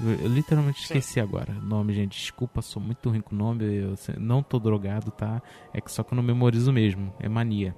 Eu, 0.00 0.10
eu 0.10 0.28
literalmente 0.28 0.82
esqueci 0.82 1.14
Sim. 1.14 1.20
agora 1.20 1.52
o 1.52 1.64
nome, 1.64 1.94
gente. 1.94 2.18
Desculpa, 2.18 2.62
sou 2.62 2.82
muito 2.82 3.08
ruim 3.10 3.20
com 3.20 3.34
o 3.34 3.38
nome. 3.38 3.64
Eu 3.64 3.94
não 4.18 4.42
tô 4.42 4.58
drogado, 4.58 5.10
tá? 5.10 5.40
É 5.72 5.80
que 5.80 5.90
só 5.90 6.02
que 6.02 6.12
eu 6.12 6.16
não 6.16 6.22
memorizo 6.22 6.72
mesmo. 6.72 7.12
É 7.20 7.28
mania. 7.28 7.74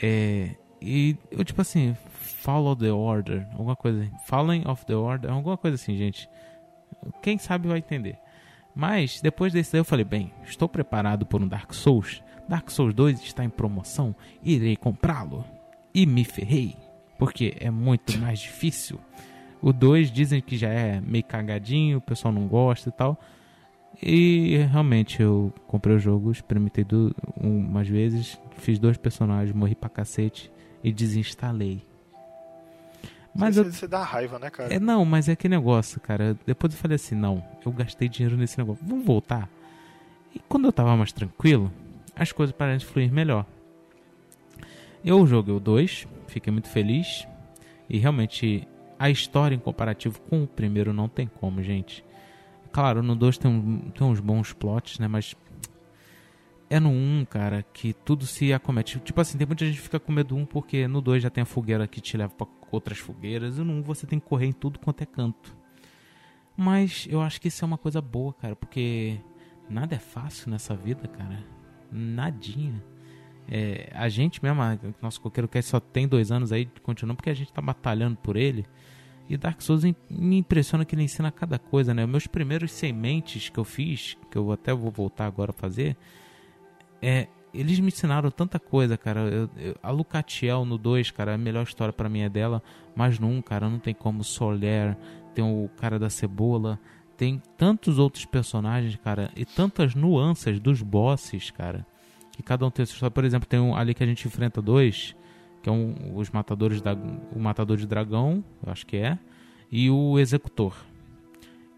É. 0.00 0.54
E 0.80 1.16
eu, 1.30 1.42
tipo 1.42 1.60
assim, 1.62 1.96
Follow 2.10 2.76
the 2.76 2.92
Order, 2.92 3.46
alguma 3.52 3.74
coisa 3.74 4.02
assim. 4.02 4.12
Fallen 4.26 4.62
of 4.66 4.84
the 4.84 4.94
Order, 4.94 5.30
alguma 5.30 5.56
coisa 5.56 5.74
assim, 5.74 5.96
gente. 5.96 6.28
Quem 7.22 7.38
sabe 7.38 7.68
vai 7.68 7.78
entender. 7.78 8.18
Mas 8.74 9.22
depois 9.22 9.54
desse 9.54 9.72
daí 9.72 9.80
eu 9.80 9.84
falei, 9.84 10.04
bem, 10.04 10.32
estou 10.44 10.68
preparado 10.68 11.24
por 11.24 11.40
um 11.42 11.48
Dark 11.48 11.72
Souls. 11.72 12.22
Dark 12.46 12.70
Souls 12.70 12.92
2 12.92 13.22
está 13.22 13.42
em 13.42 13.48
promoção, 13.48 14.14
irei 14.44 14.76
comprá-lo. 14.76 15.44
E 15.94 16.04
me 16.04 16.24
ferrei, 16.24 16.76
porque 17.18 17.56
é 17.58 17.70
muito 17.70 18.18
mais 18.18 18.38
difícil. 18.38 19.00
O 19.66 19.72
2 19.72 20.12
dizem 20.12 20.40
que 20.40 20.56
já 20.56 20.68
é 20.68 21.00
meio 21.00 21.24
cagadinho, 21.24 21.98
o 21.98 22.00
pessoal 22.00 22.32
não 22.32 22.46
gosta 22.46 22.88
e 22.88 22.92
tal. 22.92 23.18
E 24.00 24.58
realmente 24.70 25.20
eu 25.20 25.52
comprei 25.66 25.96
o 25.96 25.98
jogo, 25.98 26.30
experimentei 26.30 26.84
do, 26.84 27.12
umas 27.36 27.88
vezes, 27.88 28.38
fiz 28.58 28.78
dois 28.78 28.96
personagens, 28.96 29.52
morri 29.52 29.74
pra 29.74 29.88
cacete 29.88 30.52
e 30.84 30.92
desinstalei. 30.92 31.84
Mas 33.34 33.56
você, 33.56 33.86
eu, 33.86 33.88
dá 33.88 34.04
raiva, 34.04 34.38
né, 34.38 34.50
cara? 34.50 34.72
É, 34.72 34.78
não, 34.78 35.04
mas 35.04 35.28
é 35.28 35.34
que 35.34 35.48
negócio, 35.48 36.00
cara. 36.00 36.38
Depois 36.46 36.72
eu 36.72 36.78
falei 36.78 36.94
assim, 36.94 37.16
não, 37.16 37.42
eu 37.64 37.72
gastei 37.72 38.08
dinheiro 38.08 38.36
nesse 38.36 38.56
negócio, 38.56 38.86
vamos 38.86 39.04
voltar. 39.04 39.50
E 40.32 40.38
quando 40.48 40.66
eu 40.66 40.72
tava 40.72 40.96
mais 40.96 41.10
tranquilo, 41.10 41.72
as 42.14 42.30
coisas 42.30 42.54
de 42.78 42.86
fluir 42.86 43.12
melhor. 43.12 43.44
Eu 45.04 45.26
joguei 45.26 45.52
o 45.52 45.58
2, 45.58 46.06
fiquei 46.28 46.52
muito 46.52 46.68
feliz. 46.68 47.26
E 47.90 47.98
realmente 47.98 48.68
a 48.98 49.10
história 49.10 49.54
em 49.54 49.58
comparativo 49.58 50.20
com 50.22 50.42
o 50.42 50.46
primeiro 50.46 50.92
não 50.92 51.08
tem 51.08 51.26
como, 51.26 51.62
gente. 51.62 52.04
Claro, 52.72 53.02
no 53.02 53.14
2 53.14 53.38
tem, 53.38 53.92
tem 53.94 54.06
uns 54.06 54.20
bons 54.20 54.52
plots, 54.52 54.98
né? 54.98 55.08
Mas 55.08 55.34
é 56.68 56.80
no 56.80 56.90
1, 56.90 56.92
um, 56.92 57.24
cara, 57.24 57.64
que 57.72 57.92
tudo 57.92 58.26
se 58.26 58.52
acomete. 58.52 58.98
Tipo 59.00 59.20
assim, 59.20 59.38
tem 59.38 59.46
muita 59.46 59.64
gente 59.64 59.76
que 59.76 59.82
fica 59.82 60.00
com 60.00 60.12
medo 60.12 60.28
do 60.28 60.36
1 60.36 60.40
um 60.40 60.46
porque 60.46 60.88
no 60.88 61.00
2 61.00 61.22
já 61.22 61.30
tem 61.30 61.42
a 61.42 61.46
fogueira 61.46 61.86
que 61.86 62.00
te 62.00 62.16
leva 62.16 62.34
para 62.34 62.46
outras 62.70 62.98
fogueiras. 62.98 63.58
E 63.58 63.62
no 63.62 63.72
1 63.72 63.76
um 63.76 63.82
você 63.82 64.06
tem 64.06 64.18
que 64.18 64.26
correr 64.26 64.46
em 64.46 64.52
tudo 64.52 64.78
quanto 64.78 65.02
é 65.02 65.06
canto. 65.06 65.56
Mas 66.56 67.06
eu 67.10 67.20
acho 67.20 67.40
que 67.40 67.48
isso 67.48 67.64
é 67.64 67.66
uma 67.66 67.78
coisa 67.78 68.00
boa, 68.00 68.32
cara, 68.32 68.56
porque 68.56 69.20
nada 69.68 69.94
é 69.94 69.98
fácil 69.98 70.50
nessa 70.50 70.74
vida, 70.74 71.06
cara. 71.06 71.44
Nadinha. 71.92 72.82
É, 73.48 73.90
a 73.94 74.08
gente 74.08 74.42
mesmo, 74.42 74.60
nosso 75.00 75.20
coqueiro 75.20 75.46
que 75.46 75.60
só 75.62 75.78
tem 75.78 76.08
dois 76.08 76.32
anos 76.32 76.52
aí, 76.52 76.66
continua 76.82 77.14
porque 77.14 77.30
a 77.30 77.34
gente 77.34 77.52
tá 77.52 77.62
batalhando 77.62 78.16
por 78.16 78.36
ele. 78.36 78.66
E 79.28 79.36
Dark 79.36 79.60
Souls 79.60 79.82
me 79.84 80.38
impressiona 80.38 80.84
que 80.84 80.94
ele 80.94 81.02
ensina 81.02 81.30
cada 81.30 81.58
coisa, 81.58 81.92
né? 81.92 82.06
Meus 82.06 82.26
primeiros 82.26 82.70
sementes 82.72 83.48
que 83.48 83.58
eu 83.58 83.64
fiz, 83.64 84.16
que 84.30 84.38
eu 84.38 84.52
até 84.52 84.72
vou 84.72 84.90
voltar 84.90 85.26
agora 85.26 85.50
a 85.50 85.54
fazer, 85.54 85.96
é, 87.02 87.26
eles 87.52 87.80
me 87.80 87.88
ensinaram 87.88 88.30
tanta 88.30 88.58
coisa, 88.58 88.96
cara. 88.96 89.20
Eu, 89.20 89.50
eu, 89.56 89.76
a 89.82 89.90
Lucatiel 89.90 90.64
no 90.64 90.78
2, 90.78 91.10
cara, 91.10 91.34
a 91.34 91.38
melhor 91.38 91.64
história 91.64 91.92
para 91.92 92.08
mim 92.08 92.20
é 92.20 92.28
dela, 92.28 92.62
mas 92.94 93.18
num, 93.18 93.42
cara, 93.42 93.68
não 93.68 93.80
tem 93.80 93.94
como 93.94 94.22
Soler, 94.22 94.96
tem 95.34 95.44
o 95.44 95.68
cara 95.76 95.98
da 95.98 96.08
cebola, 96.08 96.78
tem 97.16 97.42
tantos 97.56 97.98
outros 97.98 98.24
personagens, 98.24 98.94
cara, 98.96 99.30
e 99.34 99.44
tantas 99.44 99.94
nuances 99.94 100.60
dos 100.60 100.82
bosses, 100.82 101.50
cara 101.50 101.84
que 102.36 102.42
cada 102.42 102.66
um 102.66 102.70
tem 102.70 102.84
sua 102.84 102.94
história. 102.94 103.10
Por 103.10 103.24
exemplo, 103.24 103.48
tem 103.48 103.58
um 103.58 103.74
ali 103.74 103.94
que 103.94 104.04
a 104.04 104.06
gente 104.06 104.26
enfrenta 104.28 104.60
dois, 104.60 105.16
que 105.62 105.68
é 105.68 105.72
um, 105.72 106.14
os 106.14 106.30
matadores 106.30 106.82
da 106.82 106.92
o 106.94 107.40
matador 107.40 107.76
de 107.76 107.86
dragão, 107.86 108.44
eu 108.64 108.70
acho 108.70 108.86
que 108.86 108.98
é, 108.98 109.18
e 109.72 109.90
o 109.90 110.18
executor. 110.18 110.74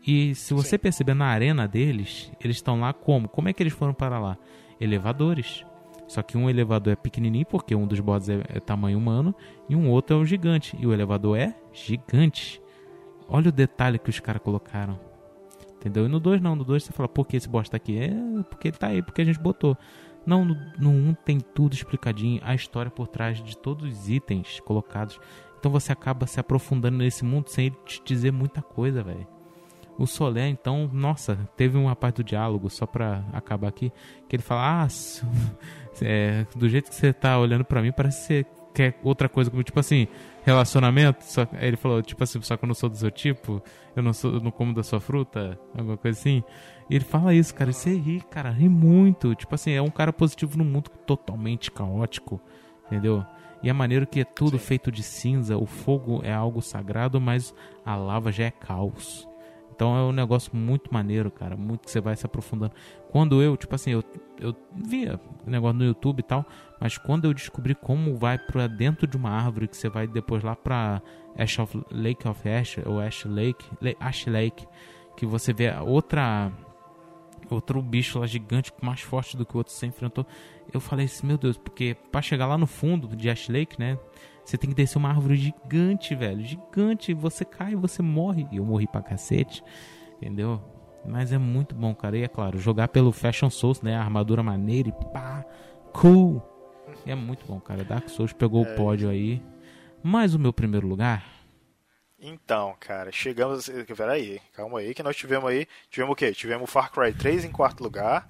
E 0.07 0.35
se 0.35 0.53
você 0.55 0.71
Sim. 0.71 0.79
perceber 0.79 1.15
na 1.15 1.27
arena 1.27 1.69
deles, 1.69 2.33
eles 2.43 2.57
estão 2.57 2.81
lá 2.81 2.93
como? 2.93 3.29
Como 3.29 3.49
é 3.49 3.53
que 3.53 3.63
eles 3.63 3.73
foram 3.73 3.95
para 3.95 4.19
lá? 4.19 4.37
Elevadores. 4.81 5.65
Só 6.09 6.23
que 6.23 6.39
um 6.39 6.49
elevador 6.49 6.95
é 6.95 6.97
pequenininho 6.97 7.45
porque 7.45 7.75
um 7.75 7.87
dos 7.87 8.01
bosses 8.01 8.31
é, 8.31 8.43
é 8.49 8.61
tamanho 8.61 8.97
humano 8.97 9.35
e 9.69 9.77
um 9.77 9.91
outro 9.91 10.17
é 10.17 10.19
um 10.19 10.25
gigante. 10.25 10.77
E 10.81 10.87
o 10.87 10.93
elevador 10.93 11.39
é 11.39 11.55
gigante. 11.73 12.61
Olha 13.29 13.51
o 13.51 13.53
detalhe 13.53 13.99
que 13.99 14.09
os 14.09 14.19
caras 14.19 14.41
colocaram. 14.43 14.99
Entendeu? 15.77 16.07
E 16.07 16.09
no 16.09 16.19
2 16.19 16.41
não, 16.41 16.57
no 16.57 16.65
2 16.65 16.83
você 16.83 16.93
fala, 16.93 17.09
por 17.09 17.27
que 17.27 17.37
esse 17.37 17.49
boss 17.49 17.69
tá 17.69 17.77
aqui? 17.77 17.99
É 17.99 18.11
porque 18.49 18.69
ele 18.69 18.77
tá 18.77 18.89
aí, 18.89 19.03
porque 19.03 19.23
a 19.23 19.25
gente 19.25 19.39
botou. 19.39 19.77
Não, 20.29 20.45
no, 20.45 20.55
no 20.79 20.91
1 20.91 21.15
tem 21.25 21.41
tudo 21.41 21.73
explicadinho, 21.73 22.39
a 22.45 22.55
história 22.55 22.91
por 22.91 23.09
trás 23.09 23.43
de 23.43 23.57
todos 23.57 23.91
os 23.91 24.11
itens 24.11 24.61
colocados. 24.61 25.19
Então 25.59 25.73
você 25.73 25.91
acaba 25.91 26.27
se 26.27 26.39
aprofundando 26.39 26.99
nesse 26.99 27.25
mundo 27.25 27.49
sem 27.49 27.69
ele 27.69 27.77
te 27.87 28.03
dizer 28.05 28.31
muita 28.31 28.61
coisa, 28.61 29.03
velho. 29.03 29.27
O 29.97 30.07
Solé, 30.07 30.47
então, 30.47 30.89
nossa, 30.93 31.37
teve 31.57 31.79
uma 31.79 31.97
parte 31.97 32.17
do 32.17 32.25
diálogo, 32.25 32.69
só 32.69 32.85
pra 32.85 33.25
acabar 33.33 33.69
aqui, 33.69 33.91
que 34.29 34.37
ele 34.37 34.43
fala, 34.43 34.85
ah, 34.85 34.89
é, 36.03 36.47
do 36.55 36.69
jeito 36.69 36.91
que 36.91 36.95
você 36.95 37.11
tá 37.11 37.39
olhando 37.39 37.65
para 37.65 37.81
mim, 37.81 37.91
parece 37.91 38.21
que 38.21 38.27
você 38.27 38.47
quer 38.75 39.01
outra 39.03 39.31
coisa, 39.31 39.51
tipo 39.65 39.81
assim, 39.81 40.07
relacionamento. 40.45 41.25
Só, 41.25 41.49
ele 41.59 41.79
falou, 41.79 42.03
tipo 42.03 42.23
assim, 42.23 42.41
só 42.43 42.55
que 42.55 42.65
eu 42.65 42.69
não 42.69 42.75
sou 42.75 42.91
do 42.91 42.97
seu 42.97 43.11
tipo, 43.11 43.63
eu 43.97 44.03
não 44.03 44.13
sou, 44.13 44.35
eu 44.35 44.41
não 44.41 44.51
como 44.51 44.75
da 44.75 44.83
sua 44.83 45.01
fruta, 45.01 45.59
alguma 45.75 45.97
coisa 45.97 46.19
assim. 46.19 46.45
Ele 46.91 47.05
fala 47.05 47.35
isso, 47.35 47.55
cara, 47.55 47.73
você 47.73 47.95
ri, 47.95 48.21
cara, 48.31 48.51
ri 48.51 48.69
muito. 48.69 49.35
Tipo 49.35 49.55
assim, 49.55 49.73
é 49.73 49.83
um 49.83 49.91
cara 49.91 50.13
positivo 50.13 50.57
num 50.57 50.65
mundo 50.65 50.91
totalmente 51.07 51.71
caótico, 51.71 52.41
entendeu? 52.87 53.25
E 53.63 53.69
a 53.69 53.75
maneira 53.75 54.07
que 54.07 54.21
é 54.21 54.25
tudo 54.25 54.59
Sim. 54.59 54.65
feito 54.65 54.91
de 54.91 55.03
cinza, 55.03 55.57
o 55.57 55.67
fogo 55.67 56.21
é 56.23 56.33
algo 56.33 56.63
sagrado, 56.63 57.21
mas 57.21 57.55
a 57.85 57.97
lava 57.97 58.33
já 58.33 58.45
é 58.45 58.51
caos. 58.51 59.29
Então 59.75 59.97
é 59.97 60.03
um 60.03 60.13
negócio 60.13 60.57
muito 60.57 60.93
maneiro, 60.93 61.31
cara, 61.31 61.57
muito 61.57 61.83
que 61.85 61.91
você 61.91 62.01
vai 62.01 62.17
se 62.17 62.27
aprofundando. 62.27 62.73
Quando 63.11 63.41
eu, 63.41 63.57
tipo 63.57 63.75
assim, 63.75 63.93
eu, 63.93 64.03
eu 64.41 64.55
via 64.75 65.21
negócio 65.47 65.79
no 65.79 65.85
YouTube 65.85 66.19
e 66.19 66.23
tal, 66.23 66.45
mas 66.81 66.99
quando 66.99 67.27
eu 67.27 67.35
descobri 67.35 67.75
como 67.75 68.17
vai 68.17 68.39
para 68.39 68.67
dentro 68.67 69.07
de 69.07 69.17
uma 69.17 69.31
árvore, 69.31 69.69
que 69.69 69.77
você 69.77 69.89
vai 69.89 70.09
depois 70.09 70.43
lá 70.43 70.57
pra 70.57 71.01
Ash 71.37 71.59
of 71.61 71.81
Lake 71.93 72.27
of 72.27 72.49
Ash, 72.49 72.79
ou 72.85 73.01
Ash 73.01 73.25
Lake, 73.25 73.65
Ash 74.01 74.27
Lake, 74.27 74.67
que 75.17 75.25
você 75.25 75.53
vê 75.53 75.73
outra 75.79 76.51
outro 77.57 77.81
bicho 77.83 78.19
lá 78.19 78.27
gigante, 78.27 78.73
mais 78.83 79.01
forte 79.01 79.37
do 79.37 79.47
que 79.47 79.55
o 79.55 79.59
outro 79.59 79.73
você 79.73 79.87
enfrentou. 79.87 80.27
Eu 80.73 80.81
falei 80.81 81.07
assim, 81.07 81.27
meu 81.27 81.39
Deus, 81.39 81.57
porque 81.57 81.97
para 82.11 82.23
chegar 82.23 82.47
lá 82.47 82.59
no 82.59 82.67
fundo 82.67 83.17
de 83.17 83.31
Ash 83.31 83.49
Lake, 83.49 83.79
né? 83.79 83.99
Você 84.45 84.57
tem 84.57 84.71
que 84.71 84.77
descer 84.77 84.97
uma 84.97 85.11
árvore 85.11 85.37
gigante, 85.37 86.15
velho. 86.15 86.43
Gigante. 86.43 87.13
Você 87.13 87.45
cai, 87.45 87.75
você 87.75 88.01
morre. 88.01 88.49
E 88.51 88.57
eu 88.57 88.65
morri 88.65 88.87
pra 88.87 89.03
cacete. 89.03 89.63
Entendeu? 90.17 90.59
Mas 91.07 91.33
é 91.33 91.39
muito 91.39 91.75
bom, 91.75 91.95
cara. 91.95 92.17
E 92.17 92.23
é 92.23 92.29
claro, 92.29 92.59
jogar 92.59 92.89
pelo 92.89 93.13
Fashion 93.13 93.51
Souls, 93.51 93.83
né? 93.83 93.95
A 93.95 94.01
armadura 94.01 94.43
maneira 94.43 94.89
e 94.89 94.93
pá. 95.13 95.45
Cool. 95.93 96.43
E 97.05 97.11
é 97.11 97.15
muito 97.15 97.45
bom, 97.47 97.61
cara. 97.61 97.85
Dark 97.85 98.09
Souls 98.09 98.33
pegou 98.33 98.65
é... 98.65 98.73
o 98.73 98.75
pódio 98.75 99.11
aí. 99.11 99.43
Mas 100.03 100.35
o 100.35 100.39
meu 100.39 100.53
primeiro 100.53 100.87
lugar. 100.87 101.38
Então, 102.21 102.75
cara, 102.81 103.13
chegamos. 103.13 103.69
Peraí, 103.97 104.41
calma 104.55 104.81
aí, 104.81 104.95
que 104.95 105.03
nós 105.03 105.17
tivemos 105.17 105.49
aí. 105.49 105.67
Tivemos 105.91 106.13
o 106.13 106.17
quê? 106.17 106.33
Tivemos 106.33 106.71
Far 106.71 106.91
Cry 106.91 107.13
3 107.13 107.45
em 107.45 107.51
quarto 107.51 107.83
lugar. 107.83 108.29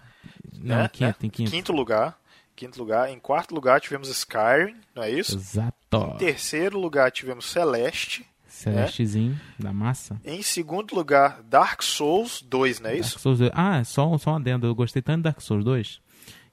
Não, 0.52 0.76
né? 0.76 0.88
quinto, 0.88 1.26
em 1.26 1.30
quinto. 1.30 1.50
Quinto 1.50 1.72
lugar. 1.72 2.18
Quinto 2.54 2.78
lugar. 2.78 3.10
Em 3.10 3.18
quarto 3.18 3.54
lugar 3.54 3.80
tivemos 3.80 4.08
Skyrim, 4.08 4.76
não 4.94 5.02
é 5.02 5.10
isso? 5.10 5.36
Exato. 5.36 5.76
Em 6.14 6.16
terceiro 6.18 6.78
lugar 6.78 7.10
tivemos 7.10 7.46
Celeste. 7.46 8.26
Celestezinho, 8.46 9.32
né? 9.32 9.40
da 9.58 9.72
massa. 9.72 10.20
Em 10.24 10.42
segundo 10.42 10.94
lugar, 10.94 11.40
Dark 11.44 11.80
Souls 11.82 12.42
2, 12.42 12.80
não 12.80 12.90
é 12.90 12.96
isso? 12.96 13.10
Dark 13.10 13.20
Souls 13.20 13.38
2. 13.38 13.50
Ah, 13.54 13.84
só, 13.84 14.18
só 14.18 14.32
um 14.32 14.36
adendo. 14.36 14.66
Eu 14.66 14.74
gostei 14.74 15.00
tanto 15.00 15.18
de 15.18 15.22
Dark 15.24 15.40
Souls 15.40 15.64
2 15.64 16.00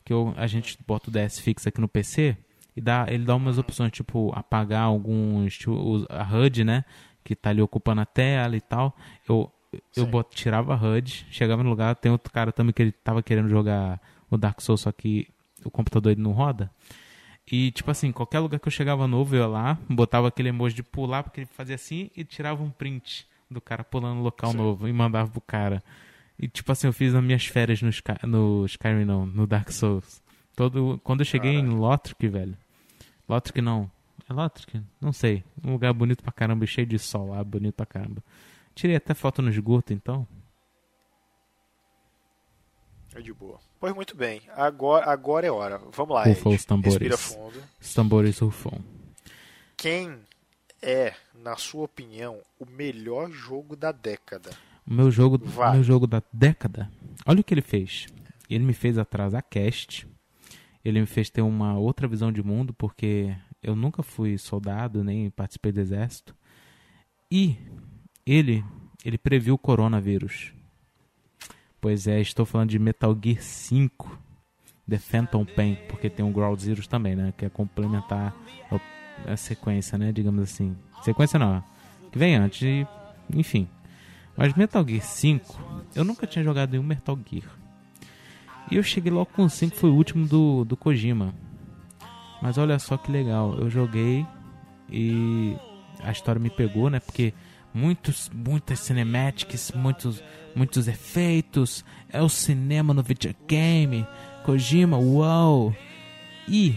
que 0.06 0.13
eu, 0.13 0.34
a 0.38 0.46
gente 0.46 0.77
bota 0.86 1.10
o 1.10 1.12
DS 1.12 1.39
fixo 1.39 1.68
aqui 1.68 1.82
no 1.82 1.89
PC 1.89 2.38
e 2.75 2.80
dá, 2.82 3.08
ele 3.10 3.25
dá 3.25 3.36
umas 3.36 3.58
opções, 3.58 3.92
tipo 3.92 4.32
apagar 4.36 4.84
alguns. 4.84 5.58
Tipo, 5.58 6.06
a 6.10 6.24
HUD, 6.24 6.63
né? 6.63 6.86
Que 7.25 7.36
tá 7.36 7.50
ali 7.50 7.62
ocupando 7.62 8.00
a 8.00 8.05
tela 8.05 8.55
e 8.55 8.62
tal. 8.62 8.96
Eu, 9.27 9.51
eu 9.98 10.05
bot, 10.05 10.34
tirava 10.34 10.74
a 10.74 10.77
HUD, 10.77 11.25
chegava 11.29 11.62
no 11.62 11.70
lugar, 11.70 11.96
tem 11.96 12.10
outro 12.10 12.32
cara 12.32 12.53
também 12.53 12.72
que 12.72 12.82
ele 12.82 12.91
tava 12.94 13.22
querendo 13.22 13.50
jogar 13.50 14.00
o 14.29 14.38
Dark 14.38 14.62
Souls, 14.62 14.82
só 14.82 14.91
que 14.91 15.27
o 15.63 15.70
computador 15.70 16.13
ele 16.13 16.22
não 16.22 16.32
roda. 16.32 16.72
E, 17.51 17.72
tipo 17.72 17.91
assim, 17.91 18.12
qualquer 18.12 18.39
lugar 18.39 18.60
que 18.60 18.67
eu 18.67 18.72
chegava 18.72 19.08
novo, 19.08 19.36
eu 19.36 19.41
ia 19.41 19.48
lá, 19.48 19.77
botava 19.89 20.27
aquele 20.27 20.50
emoji 20.50 20.75
de 20.75 20.84
pular, 20.84 21.24
porque 21.24 21.41
ele 21.41 21.50
fazia 21.51 21.75
assim, 21.75 22.10
e 22.15 22.24
tirava 22.24 22.63
um 22.63 22.70
print 22.70 23.27
do 23.50 23.62
cara 23.62 23.84
pulando 23.84 24.17
no 24.17 24.24
local 24.24 24.51
Sim. 24.51 24.58
novo 24.58 24.88
e 24.88 24.94
mandava 24.94 25.29
pro 25.29 25.41
cara. 25.41 25.84
E, 26.39 26.48
tipo 26.48 26.72
assim, 26.72 26.88
eu 26.88 26.94
fiz 26.94 27.13
as 27.13 27.24
minhas 27.24 27.46
férias 27.46 27.82
no, 27.82 27.89
Sky, 27.89 28.13
no 28.24 28.65
Skyrim, 28.65 29.05
não, 29.05 29.25
no 29.25 29.48
Dark 29.48 29.72
Souls. 29.72 30.22
Todo, 30.55 31.00
quando 31.03 31.22
eu 31.22 31.25
cheguei 31.25 31.55
Caraca. 31.55 31.74
em 31.74 31.77
Lothric, 31.77 32.27
velho. 32.27 32.58
Lothric 33.27 33.62
não. 33.62 33.89
Lothric? 34.29 34.81
Não 35.00 35.13
sei. 35.13 35.43
Um 35.63 35.74
lugar 35.74 35.93
bonito 35.93 36.24
pra 36.24 36.31
caramba, 36.31 36.65
cheio 36.65 36.88
de 36.88 36.98
sol 36.98 37.29
lá, 37.29 37.43
bonito 37.43 37.75
pra 37.75 37.86
caramba. 37.86 38.24
Tirei 38.74 38.95
até 38.95 39.13
foto 39.13 39.41
no 39.41 39.50
esgoto, 39.50 39.93
então. 39.93 40.27
É 43.15 43.22
de 43.22 43.34
boa. 43.34 43.60
Pois 43.79 43.95
muito 43.95 44.15
bem. 44.15 44.41
Agora, 44.53 45.10
agora 45.10 45.48
é 45.48 45.51
hora. 45.51 45.77
Vamos 45.91 46.13
lá, 46.13 46.27
Ufa 46.27 46.50
os 46.50 46.65
tambores. 46.65 46.93
Respira 46.93 47.17
fundo. 47.17 47.63
Os 47.79 47.93
tambores 47.93 48.39
rufam. 48.39 48.84
Quem 49.77 50.19
é, 50.81 51.13
na 51.34 51.55
sua 51.55 51.86
opinião, 51.86 52.41
o 52.60 52.65
melhor 52.65 53.31
jogo 53.31 53.75
da 53.75 53.91
década? 53.91 54.51
O 54.86 54.93
meu 54.93 55.10
jogo, 55.10 55.39
meu 55.72 55.84
jogo 55.84 56.05
da 56.05 56.22
década? 56.31 56.91
Olha 57.25 57.39
o 57.39 57.43
que 57.43 57.53
ele 57.53 57.62
fez. 57.62 58.07
Ele 58.50 58.63
me 58.63 58.74
fez 58.74 58.98
atrasar 58.98 59.43
cast. 59.50 60.07
Ele 60.84 61.00
me 61.00 61.07
fez 61.07 61.29
ter 61.29 61.41
uma 61.41 61.77
outra 61.77 62.07
visão 62.07 62.31
de 62.31 62.43
mundo, 62.43 62.74
porque 62.74 63.36
eu 63.65 63.75
nunca 63.75 64.03
fui 64.03 64.38
soldado, 64.38 65.03
nem 65.03 65.31
participei 65.31 65.72
do 65.72 65.79
exército. 65.79 66.36
E 67.31 67.57
ele, 68.24 68.63
ele 69.03 69.17
previu 69.17 69.55
o 69.55 69.57
coronavírus. 69.57 70.53
Pois 71.81 72.05
é, 72.05 72.22
estou 72.22 72.45
falando 72.45 72.69
de 72.69 72.77
Metal 72.77 73.17
Gear 73.19 73.41
5 73.41 74.19
The 74.88 75.00
Phantom 75.00 75.45
Pain, 75.45 75.79
porque 75.89 76.12
tem 76.12 76.24
o 76.24 76.29
Ground 76.29 76.60
Zeroes 76.60 76.86
também, 76.86 77.15
né? 77.15 77.34
Que 77.36 77.45
é 77.45 77.50
complementar 77.50 78.36
a 79.25 79.36
sequência, 79.36 79.98
né? 79.98 80.12
Digamos 80.12 80.43
assim. 80.43 80.77
Sequência 81.01 81.39
não, 81.39 81.63
que 82.12 82.19
vem 82.19 82.36
antes, 82.36 82.88
enfim. 83.34 83.67
Mas 84.38 84.53
Metal 84.53 84.88
Gear 84.88 85.01
5, 85.01 85.89
eu 85.95 86.03
nunca 86.03 86.27
tinha 86.27 86.43
jogado 86.43 86.72
nenhum 86.72 86.84
Metal 86.84 87.17
Gear. 87.27 87.50
E 88.70 88.75
eu 88.75 88.83
cheguei 88.83 89.11
logo 89.11 89.31
com 89.31 89.46
o 89.46 89.50
5, 89.50 89.75
foi 89.75 89.90
o 89.90 89.96
último 89.96 90.27
do, 90.27 90.63
do 90.66 90.77
Kojima. 90.77 91.33
Mas 92.46 92.60
olha 92.60 92.77
só 92.77 92.96
que 92.96 93.12
legal, 93.12 93.55
eu 93.58 93.72
joguei 93.72 94.24
e 94.88 95.58
a 96.03 96.12
história 96.12 96.40
me 96.40 96.51
pegou, 96.51 96.92
né? 96.92 97.00
Porque 97.00 97.34
muitos, 97.74 98.29
muitas 98.31 98.81
cinematics, 98.81 99.72
muitos, 99.74 100.24
muitos 100.55 100.88
efeitos. 100.88 101.84
É 102.08 102.22
o 102.22 102.29
cinema 102.29 102.94
no 102.94 103.01
videogame. 103.01 104.05
Kojima, 104.44 104.96
uau! 104.96 105.75
E 106.48 106.75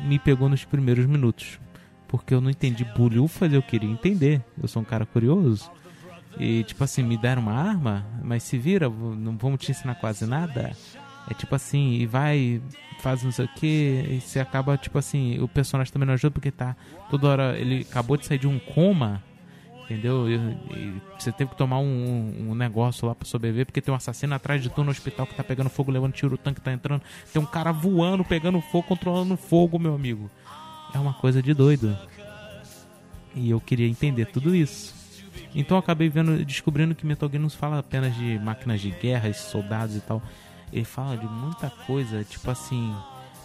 me 0.00 0.18
pegou 0.18 0.48
nos 0.48 0.64
primeiros 0.64 1.04
minutos. 1.04 1.60
Porque 2.08 2.32
eu 2.32 2.40
não 2.40 2.48
entendi 2.48 2.82
bulhufas, 2.96 3.52
eu 3.52 3.60
queria 3.60 3.90
entender. 3.90 4.42
Eu 4.58 4.66
sou 4.68 4.80
um 4.80 4.86
cara 4.86 5.04
curioso. 5.04 5.70
E 6.38 6.64
tipo 6.64 6.82
assim, 6.82 7.02
me 7.02 7.18
deram 7.18 7.42
uma 7.42 7.52
arma, 7.52 8.06
mas 8.24 8.42
se 8.42 8.56
vira, 8.56 8.88
não 8.88 9.36
vamos 9.36 9.60
te 9.60 9.70
ensinar 9.70 9.96
quase 9.96 10.24
nada. 10.24 10.74
É 11.30 11.34
tipo 11.34 11.54
assim, 11.54 11.92
e 11.92 12.06
vai, 12.06 12.60
faz 13.00 13.22
não 13.22 13.30
sei 13.30 13.44
o 13.44 13.48
que, 13.54 14.04
e 14.10 14.20
você 14.20 14.40
acaba, 14.40 14.76
tipo 14.76 14.98
assim, 14.98 15.38
o 15.38 15.46
personagem 15.46 15.92
também 15.92 16.06
não 16.06 16.14
ajuda 16.14 16.32
porque 16.32 16.50
tá 16.50 16.76
toda 17.08 17.28
hora, 17.28 17.58
ele 17.58 17.86
acabou 17.88 18.16
de 18.16 18.26
sair 18.26 18.38
de 18.38 18.48
um 18.48 18.58
coma 18.58 19.22
entendeu? 19.90 20.30
E, 20.30 20.36
e, 20.36 21.02
você 21.18 21.32
teve 21.32 21.50
que 21.50 21.56
tomar 21.56 21.80
um, 21.80 22.50
um 22.50 22.54
negócio 22.54 23.08
lá 23.08 23.14
pra 23.14 23.26
sobreviver, 23.26 23.66
porque 23.66 23.80
tem 23.80 23.92
um 23.92 23.96
assassino 23.96 24.32
atrás 24.34 24.62
de 24.62 24.70
tu 24.70 24.84
no 24.84 24.90
hospital 24.92 25.26
que 25.26 25.34
tá 25.34 25.42
pegando 25.42 25.68
fogo, 25.68 25.90
levando 25.90 26.12
tiro, 26.12 26.36
o 26.36 26.38
tanque 26.38 26.60
tá 26.60 26.72
entrando. 26.72 27.02
Tem 27.32 27.42
um 27.42 27.46
cara 27.46 27.72
voando, 27.72 28.24
pegando 28.24 28.60
fogo, 28.60 28.86
controlando 28.86 29.36
fogo, 29.36 29.78
meu 29.78 29.94
amigo. 29.94 30.30
É 30.94 30.98
uma 30.98 31.12
coisa 31.12 31.42
de 31.42 31.52
doido. 31.52 31.98
E 33.34 33.50
eu 33.50 33.60
queria 33.60 33.88
entender 33.88 34.26
tudo 34.26 34.54
isso. 34.54 34.94
Então 35.54 35.76
eu 35.76 35.80
acabei 35.80 36.08
vendo, 36.08 36.44
descobrindo 36.44 36.94
que 36.94 37.04
Metal 37.04 37.28
Gear 37.28 37.42
não 37.42 37.50
fala 37.50 37.78
apenas 37.80 38.14
de 38.14 38.38
máquinas 38.38 38.80
de 38.80 38.90
guerra, 38.90 39.32
soldados 39.32 39.96
e 39.96 40.00
tal. 40.00 40.22
Ele 40.72 40.84
fala 40.84 41.16
de 41.16 41.26
muita 41.26 41.70
coisa, 41.70 42.24
tipo 42.24 42.50
assim, 42.50 42.94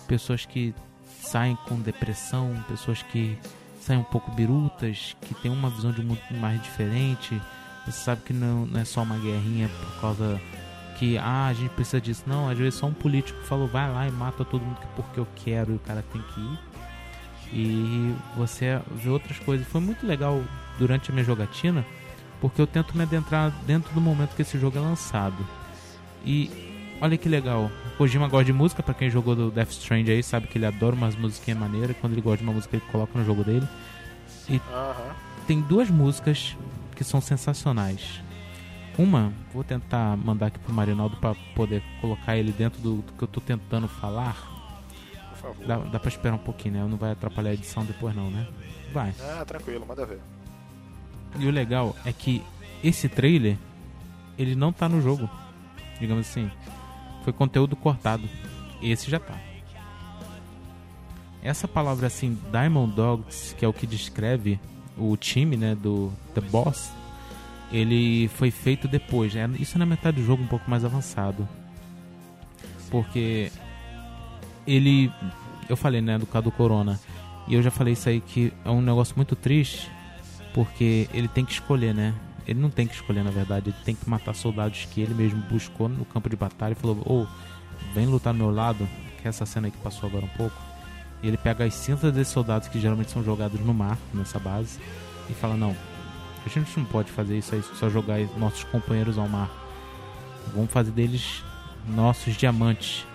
pessoas 0.08 0.46
que 0.46 0.74
saem 1.22 1.56
com 1.68 1.80
depressão, 1.80 2.54
pessoas 2.68 3.02
que 3.02 3.38
saem 3.82 4.00
um 4.00 4.04
pouco 4.04 4.32
birutas, 4.32 5.16
que 5.22 5.34
tem 5.36 5.52
uma 5.52 5.70
visão 5.70 5.92
de 5.92 6.04
mundo 6.04 6.20
mais 6.40 6.62
diferente. 6.62 7.42
Você 7.86 8.04
sabe 8.04 8.22
que 8.22 8.34
não, 8.34 8.66
não 8.66 8.80
é 8.80 8.86
só 8.86 9.04
uma 9.04 9.18
guerrinha 9.18 9.70
por 9.70 10.02
causa 10.02 10.42
que 10.98 11.18
ah, 11.18 11.48
a 11.48 11.54
gente 11.54 11.70
precisa 11.72 12.02
disso. 12.02 12.24
Não, 12.26 12.50
às 12.50 12.58
vezes 12.58 12.76
só 12.76 12.88
um 12.88 12.94
político 12.94 13.42
falou 13.44 13.68
vai 13.68 13.92
lá 13.92 14.08
e 14.08 14.12
mata 14.12 14.46
todo 14.46 14.64
mundo 14.64 14.78
porque 14.96 15.20
eu 15.20 15.28
quero 15.36 15.74
e 15.74 15.76
o 15.76 15.80
cara 15.80 16.04
tem 16.12 16.22
que 16.22 16.40
ir. 16.40 16.60
E 17.54 18.16
você 18.36 18.82
vê 18.92 19.10
outras 19.10 19.38
coisas. 19.40 19.68
Foi 19.68 19.82
muito 19.82 20.06
legal 20.06 20.44
durante 20.80 21.12
a 21.12 21.14
minha 21.14 21.24
jogatina, 21.24 21.86
porque 22.42 22.60
eu 22.60 22.68
tento 22.68 22.98
me 22.98 23.04
adentrar 23.04 23.52
dentro 23.66 23.94
do 23.94 24.02
momento 24.02 24.36
que 24.36 24.42
esse 24.42 24.58
jogo 24.60 24.78
é 24.78 24.82
lançado. 24.82 25.46
E 26.26 26.75
olha 27.02 27.18
que 27.18 27.30
legal. 27.30 27.72
O 27.94 27.98
Kojima 27.98 28.28
gosta 28.28 28.46
de 28.46 28.54
música, 28.54 28.84
para 28.84 28.94
quem 28.94 29.10
jogou 29.10 29.36
do 29.36 29.52
Death 29.52 29.72
Strand 29.72 30.08
aí, 30.08 30.22
sabe 30.22 30.48
que 30.48 30.58
ele 30.58 30.66
adora 30.66 30.96
umas 30.96 31.16
musiquinhas 31.16 31.60
maneiras. 31.60 31.96
Quando 32.00 32.14
ele 32.14 32.22
gosta 32.22 32.38
de 32.38 32.44
uma 32.44 32.54
música, 32.54 32.76
ele 32.76 32.86
coloca 32.92 33.18
no 33.18 33.26
jogo 33.26 33.44
dele. 33.44 33.68
E 34.50 34.62
tem 35.48 35.62
duas 35.62 35.90
músicas 35.90 36.56
que 36.96 37.04
são 37.04 37.22
sensacionais. 37.22 38.22
Uma, 38.98 39.34
vou 39.54 39.64
tentar 39.64 40.16
mandar 40.16 40.48
aqui 40.48 40.60
pro 40.60 40.74
Marinaldo 40.74 41.18
para 41.18 41.36
poder 41.54 41.84
colocar 42.00 42.38
ele 42.38 42.52
dentro 42.52 42.82
do, 42.82 42.96
do, 42.98 43.12
que 43.12 43.24
eu 43.24 43.28
tô 43.28 43.42
tentando 43.42 43.88
falar. 43.88 44.36
Por 45.32 45.38
favor. 45.38 45.68
Dá, 45.68 45.78
dá 45.78 46.00
pra 46.00 46.10
esperar 46.10 46.36
um 46.36 46.40
pouquinho, 46.40 46.76
né? 46.76 46.88
Não 46.90 46.98
vai 46.98 47.12
atrapalhar 47.12 47.50
a 47.50 47.54
edição 47.54 47.84
depois 47.84 48.16
não, 48.16 48.32
né? 48.32 48.48
Vai. 48.94 49.14
Ah, 49.20 49.44
tranquilo, 49.46 49.86
manda 49.86 50.06
ver. 50.06 50.20
E 51.38 51.46
o 51.46 51.52
legal 51.52 51.94
é 52.06 52.14
que 52.14 52.42
esse 52.82 53.10
trailer, 53.10 53.58
ele 54.38 54.56
não 54.56 54.72
tá 54.72 54.88
no 54.88 55.02
jogo. 55.02 55.30
Digamos 56.00 56.28
assim. 56.30 56.50
Foi 57.26 57.34
conteúdo 57.34 57.76
cortado. 57.76 58.30
Esse 58.82 59.10
já 59.10 59.20
tá. 59.20 59.34
Essa 61.42 61.68
palavra 61.68 62.06
assim, 62.06 62.38
Diamond 62.52 62.96
Dogs, 62.96 63.56
que 63.56 63.66
é 63.66 63.68
o 63.68 63.74
que 63.74 63.88
descreve 63.88 64.60
o 64.96 65.18
time, 65.18 65.58
né, 65.58 65.74
do 65.74 66.14
The 66.36 66.42
Boss, 66.42 66.92
ele 67.72 68.28
foi 68.28 68.52
feito 68.52 68.88
depois. 68.88 69.34
Né? 69.34 69.50
Isso 69.60 69.76
é 69.76 69.80
na 69.80 69.88
metade 69.88 70.22
do 70.22 70.26
jogo 70.26 70.44
um 70.44 70.48
pouco 70.48 70.70
mais 70.70 70.86
avançado. 70.86 71.48
Porque 72.92 73.52
ele 74.68 75.12
eu 75.68 75.76
falei, 75.76 76.02
né, 76.02 76.20
do 76.20 76.28
caso 76.28 76.46
do 76.46 76.52
Corona. 76.52 77.00
E 77.48 77.56
eu 77.56 77.64
já 77.64 77.72
falei 77.72 77.94
isso 77.94 78.08
aí 78.08 78.22
que 78.22 78.54
é 78.64 78.70
um 78.70 78.82
negócio 78.82 79.16
muito 79.16 79.36
triste, 79.36 79.90
porque 80.54 81.10
ele 81.12 81.28
tem 81.28 81.44
que 81.44 81.54
escolher, 81.54 81.94
né? 81.94 82.14
Ele 82.48 82.60
não 82.60 82.70
tem 82.70 82.88
que 82.88 82.94
escolher, 82.94 83.24
na 83.24 83.32
verdade. 83.32 83.70
Ele 83.70 83.78
tem 83.84 83.96
que 83.96 84.10
matar 84.10 84.34
soldados 84.36 84.88
que 84.92 85.02
ele 85.02 85.14
mesmo 85.14 85.42
buscou 85.50 85.90
no 85.90 86.06
campo 86.06 86.30
de 86.30 86.36
batalha 86.36 86.74
e 86.74 86.76
falou: 86.76 86.98
Ô, 87.06 87.24
oh, 87.24 87.94
vem 87.94 88.06
lutar 88.06 88.34
do 88.34 88.40
meu 88.40 88.52
lado. 88.52 88.88
Que 89.22 89.28
é 89.28 89.30
essa 89.30 89.46
cena 89.46 89.68
aí 89.68 89.72
que 89.72 89.78
passou 89.78 90.08
agora 90.08 90.26
um 90.26 90.38
pouco. 90.38 90.56
E 91.24 91.28
ele 91.28 91.38
pega 91.38 91.66
as 91.66 91.74
cinzas 91.74 92.14
desses 92.14 92.32
soldados 92.32 92.68
que 92.68 92.80
geralmente 92.80 93.12
são 93.12 93.24
jogados 93.24 93.60
no 93.60 93.74
mar, 93.74 93.98
nessa 94.14 94.38
base, 94.38 94.80
e 95.30 95.34
fala: 95.34 95.56
Não, 95.56 95.76
a 96.46 96.50
gente 96.50 96.78
não 96.78 96.86
pode 96.86 97.12
fazer 97.12 97.38
isso 97.38 97.56
aí, 97.56 97.64
só 97.64 97.90
jogar 97.90 98.20
nossos 98.38 98.64
companheiros 98.66 99.18
ao 99.18 99.28
mar. 99.28 99.50
Vamos 100.54 100.72
fazer 100.72 100.92
deles 100.92 101.44
nossos 101.88 102.36
diamantes. 102.36 103.06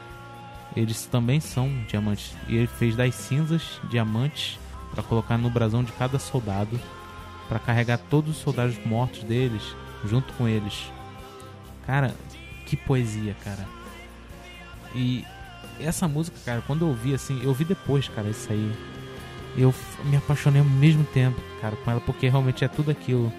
Eles 0.74 1.06
também 1.06 1.40
são 1.40 1.68
diamantes. 1.88 2.34
E 2.48 2.56
ele 2.56 2.66
fez 2.66 2.96
das 2.96 3.14
cinzas 3.14 3.80
diamantes 3.88 4.58
para 4.92 5.02
colocar 5.02 5.38
no 5.38 5.50
brasão 5.50 5.84
de 5.84 5.92
cada 5.92 6.18
soldado, 6.18 6.78
para 7.50 7.58
carregar 7.58 7.98
todos 7.98 8.36
os 8.36 8.36
soldados 8.36 8.78
mortos 8.86 9.24
deles 9.24 9.74
junto 10.04 10.32
com 10.34 10.48
eles. 10.48 10.90
Cara, 11.84 12.14
que 12.64 12.76
poesia, 12.76 13.34
cara. 13.42 13.66
E 14.94 15.24
essa 15.80 16.06
música, 16.06 16.38
cara, 16.44 16.62
quando 16.64 16.82
eu 16.82 16.88
ouvi 16.88 17.12
assim, 17.12 17.40
eu 17.42 17.48
ouvi 17.48 17.64
depois, 17.64 18.08
cara, 18.08 18.28
isso 18.28 18.52
aí. 18.52 18.72
Eu 19.58 19.74
me 20.04 20.16
apaixonei 20.16 20.60
ao 20.60 20.68
mesmo 20.68 21.02
tempo, 21.02 21.40
cara, 21.60 21.74
com 21.74 21.90
ela, 21.90 22.00
porque 22.00 22.28
realmente 22.28 22.64
é 22.64 22.68
tudo 22.68 22.92
aquilo. 22.92 23.32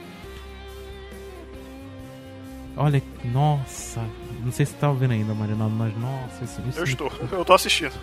Olha, 2.76 3.04
nossa, 3.26 4.02
não 4.44 4.52
sei 4.52 4.66
se 4.66 4.72
você 4.72 4.78
tá 4.78 4.90
ouvindo 4.90 5.12
ainda, 5.12 5.34
Mariano, 5.34 5.70
mas 5.70 5.96
nossa, 5.98 6.44
isso, 6.44 6.62
isso 6.70 6.80
Eu 6.80 6.84
estou, 6.84 7.12
eu 7.32 7.44
tô 7.44 7.54
assistindo. 7.54 7.94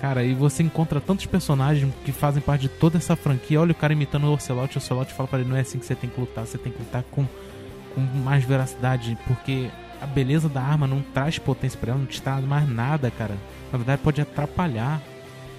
Cara, 0.00 0.24
e 0.24 0.32
você 0.34 0.62
encontra 0.62 1.00
tantos 1.00 1.26
personagens 1.26 1.92
que 2.04 2.12
fazem 2.12 2.40
parte 2.40 2.62
de 2.62 2.68
toda 2.68 2.98
essa 2.98 3.16
franquia. 3.16 3.60
Olha 3.60 3.72
o 3.72 3.74
cara 3.74 3.92
imitando 3.92 4.24
o 4.24 4.32
Ocelot, 4.32 4.76
o 4.76 4.78
Ocelot 4.78 5.12
fala 5.12 5.28
para 5.28 5.40
ele: 5.40 5.48
não 5.48 5.56
é 5.56 5.60
assim 5.60 5.78
que 5.78 5.86
você 5.86 5.94
tem 5.94 6.08
que 6.08 6.20
lutar, 6.20 6.46
você 6.46 6.56
tem 6.56 6.72
que 6.72 6.78
lutar 6.78 7.02
com, 7.10 7.26
com 7.94 8.00
mais 8.00 8.44
veracidade, 8.44 9.18
porque 9.26 9.68
a 10.00 10.06
beleza 10.06 10.48
da 10.48 10.62
arma 10.62 10.86
não 10.86 11.02
traz 11.02 11.38
potência 11.38 11.78
para 11.78 11.90
ela, 11.90 11.98
não 11.98 12.06
te 12.06 12.22
traz 12.22 12.44
mais 12.44 12.68
nada, 12.68 13.10
cara. 13.10 13.36
Na 13.72 13.78
verdade, 13.78 14.02
pode 14.02 14.20
atrapalhar, 14.20 15.00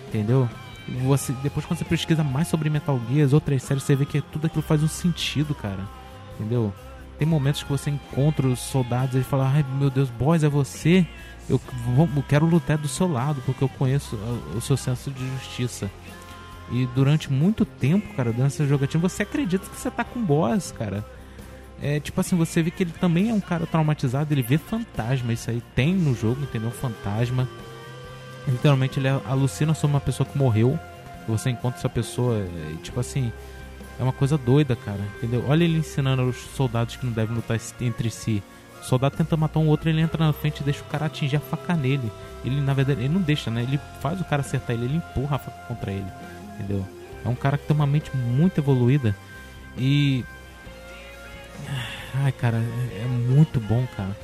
entendeu? 0.07 0.47
Você, 1.05 1.31
depois, 1.41 1.65
quando 1.65 1.79
você 1.79 1.85
pesquisa 1.85 2.23
mais 2.23 2.47
sobre 2.47 2.69
Metal 2.69 2.99
Gear, 3.09 3.25
as 3.25 3.33
outras 3.33 3.63
séries, 3.63 3.83
você 3.83 3.95
vê 3.95 4.05
que 4.05 4.21
tudo 4.21 4.47
aquilo 4.47 4.61
faz 4.61 4.83
um 4.83 4.87
sentido, 4.87 5.55
cara, 5.55 5.87
entendeu? 6.35 6.73
Tem 7.23 7.29
momentos 7.29 7.63
que 7.63 7.69
você 7.69 7.89
encontra 7.89 8.45
os 8.45 8.59
soldados 8.59 9.15
e 9.15 9.23
fala: 9.23 9.49
Ai 9.49 9.65
meu 9.79 9.89
Deus, 9.89 10.09
boys, 10.09 10.43
é 10.43 10.49
você? 10.49 11.07
Eu, 11.49 11.57
vou, 11.95 12.09
eu 12.13 12.21
quero 12.21 12.45
lutar 12.45 12.77
do 12.77 12.89
seu 12.89 13.09
lado 13.09 13.41
porque 13.45 13.63
eu 13.63 13.69
conheço 13.69 14.17
o, 14.17 14.57
o 14.57 14.61
seu 14.61 14.75
senso 14.75 15.09
de 15.09 15.25
justiça. 15.35 15.89
E 16.69 16.85
durante 16.87 17.31
muito 17.31 17.63
tempo, 17.63 18.13
cara, 18.13 18.33
durante 18.33 18.55
essa 18.55 18.67
jogatina, 18.67 19.01
você 19.01 19.23
acredita 19.23 19.65
que 19.69 19.79
você 19.79 19.89
tá 19.89 20.03
com 20.03 20.21
boss, 20.21 20.73
cara. 20.73 21.05
É 21.81 21.97
tipo 22.01 22.19
assim, 22.19 22.35
você 22.35 22.61
vê 22.61 22.69
que 22.69 22.83
ele 22.83 22.91
também 22.91 23.29
é 23.29 23.33
um 23.33 23.39
cara 23.39 23.65
traumatizado, 23.65 24.33
ele 24.33 24.41
vê 24.41 24.57
fantasma, 24.57 25.31
isso 25.31 25.49
aí 25.49 25.63
tem 25.73 25.93
no 25.93 26.13
jogo, 26.13 26.41
entendeu? 26.41 26.71
Fantasma. 26.71 27.47
Literalmente 28.45 28.99
ele 28.99 29.07
alucina 29.07 29.73
sobre 29.73 29.95
uma 29.95 30.01
pessoa 30.01 30.27
que 30.27 30.37
morreu. 30.37 30.77
Você 31.29 31.51
encontra 31.51 31.79
essa 31.79 31.87
pessoa, 31.87 32.45
tipo 32.83 32.99
assim, 32.99 33.31
é 33.99 34.03
uma 34.03 34.13
coisa 34.13 34.37
doida, 34.37 34.75
cara, 34.75 35.01
entendeu? 35.17 35.45
Olha 35.47 35.63
ele 35.63 35.77
ensinando 35.77 36.23
os 36.23 36.37
soldados 36.37 36.95
que 36.95 37.05
não 37.05 37.13
devem 37.13 37.35
lutar 37.35 37.59
entre 37.81 38.09
si. 38.09 38.43
O 38.81 38.85
soldado 38.85 39.15
tenta 39.15 39.37
matar 39.37 39.59
um 39.59 39.67
outro, 39.67 39.89
ele 39.89 40.01
entra 40.01 40.25
na 40.25 40.33
frente 40.33 40.59
e 40.59 40.63
deixa 40.63 40.81
o 40.81 40.85
cara 40.85 41.05
atingir 41.05 41.37
a 41.37 41.39
faca 41.39 41.75
nele. 41.75 42.11
Ele, 42.43 42.59
na 42.59 42.73
verdade, 42.73 43.01
ele 43.01 43.13
não 43.13 43.21
deixa, 43.21 43.49
né? 43.49 43.63
Ele 43.63 43.79
faz 44.01 44.19
o 44.19 44.25
cara 44.25 44.41
acertar 44.41 44.75
ele, 44.75 44.85
ele 44.85 44.97
empurra 44.97 45.37
a 45.37 45.39
faca 45.39 45.57
contra 45.67 45.91
ele, 45.91 46.07
entendeu? 46.55 46.85
É 47.23 47.29
um 47.29 47.35
cara 47.35 47.57
que 47.57 47.65
tem 47.65 47.75
uma 47.75 47.87
mente 47.87 48.15
muito 48.15 48.59
evoluída 48.59 49.15
e. 49.77 50.25
Ai, 52.15 52.31
cara, 52.31 52.57
é, 52.57 53.03
é 53.03 53.05
muito 53.05 53.59
bom, 53.59 53.87
cara. 53.95 54.15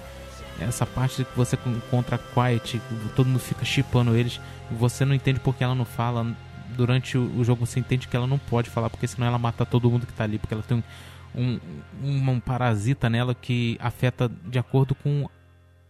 Essa 0.60 0.86
parte 0.86 1.24
que 1.24 1.38
você 1.38 1.58
encontra 1.66 2.18
a 2.18 2.20
Quiet, 2.20 2.82
todo 3.16 3.28
mundo 3.28 3.40
fica 3.40 3.64
chipando 3.64 4.16
eles, 4.16 4.42
e 4.70 4.76
você 4.76 5.06
não 5.06 5.16
entende 5.16 5.40
porque 5.40 5.64
ela 5.64 5.74
não 5.74 5.86
fala, 5.86 6.28
durante 6.76 7.18
o, 7.18 7.44
jogo 7.44 7.66
você 7.66 7.80
entende 7.80 8.08
que 8.08 8.16
ela 8.16 8.28
não 8.28 8.38
pode 8.38 8.70
falar, 8.70 8.90
porque 8.90 9.08
senão 9.08 9.28
ela 9.28 9.38
mata 9.38 9.66
todo 9.66 9.90
mundo 9.90 10.06
que 10.06 10.14
tá 10.14 10.24
ali, 10.24 10.40
porque 10.40 10.54
ela 10.54 10.64
tem 10.64 10.84
um, 11.36 11.60
um, 12.04 12.32
um 12.32 12.40
parasita 12.40 13.10
nela 13.10 13.36
que 13.36 13.78
afeta 13.80 14.30
de 14.46 14.60
acordo 14.60 14.96
com 14.96 15.30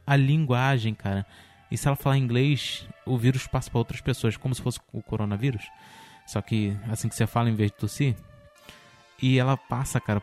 a 0.05 0.15
linguagem, 0.15 0.93
cara. 0.93 1.25
E 1.71 1.77
se 1.77 1.87
ela 1.87 1.95
falar 1.95 2.17
inglês, 2.17 2.87
o 3.05 3.17
vírus 3.17 3.45
passa 3.45 3.69
para 3.69 3.77
outras 3.77 4.01
pessoas, 4.01 4.35
como 4.35 4.55
se 4.55 4.61
fosse 4.61 4.79
o 4.91 5.03
coronavírus. 5.03 5.69
Só 6.25 6.41
que 6.41 6.75
assim 6.87 7.07
que 7.07 7.15
você 7.15 7.27
fala 7.27 7.49
em 7.49 7.55
vez 7.55 7.71
de 7.71 7.77
tossir. 7.77 8.15
E 9.21 9.37
ela 9.37 9.57
passa, 9.57 9.99
cara. 9.99 10.21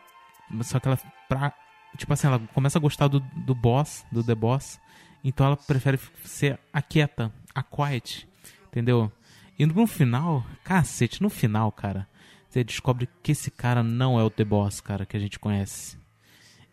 Só 0.61 0.79
que 0.79 0.87
ela. 0.87 0.99
Pra, 1.27 1.53
tipo 1.97 2.11
assim, 2.11 2.27
ela 2.27 2.39
começa 2.53 2.77
a 2.77 2.81
gostar 2.81 3.07
do, 3.07 3.19
do 3.19 3.55
boss, 3.55 4.05
do 4.11 4.23
The 4.23 4.35
Boss. 4.35 4.79
Então 5.23 5.45
ela 5.45 5.57
prefere 5.57 5.99
ser 6.23 6.59
a 6.71 6.81
quieta, 6.81 7.31
a 7.53 7.63
quiet. 7.63 8.27
Entendeu? 8.67 9.11
E 9.59 9.65
no 9.65 9.87
final, 9.87 10.45
cacete, 10.63 11.21
no 11.21 11.29
final, 11.29 11.71
cara, 11.71 12.07
você 12.47 12.63
descobre 12.63 13.09
que 13.23 13.31
esse 13.31 13.49
cara 13.49 13.81
não 13.81 14.19
é 14.19 14.23
o 14.23 14.29
The 14.29 14.43
Boss, 14.43 14.79
cara, 14.79 15.05
que 15.05 15.17
a 15.17 15.19
gente 15.19 15.39
conhece. 15.39 15.97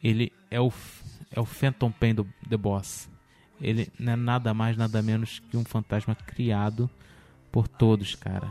Ele 0.03 0.31
é 0.51 0.61
o, 0.61 0.71
é 1.31 1.41
o 1.41 1.47
Phantom 1.47 1.91
Pain 1.91 2.15
do 2.15 2.29
The 2.49 2.57
Boss. 2.59 3.09
Ele 3.61 3.91
não 3.99 4.13
é 4.13 4.17
nada 4.17 4.53
mais, 4.53 4.77
nada 4.77 5.01
menos 5.01 5.39
que 5.39 5.57
um 5.57 5.65
fantasma 5.65 6.15
criado 6.15 6.91
por 7.51 7.67
todos, 7.67 8.15
cara. 8.15 8.51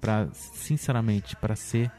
Pra, 0.00 0.28
sinceramente, 0.32 1.34
para 1.34 1.56
ser 1.56 1.90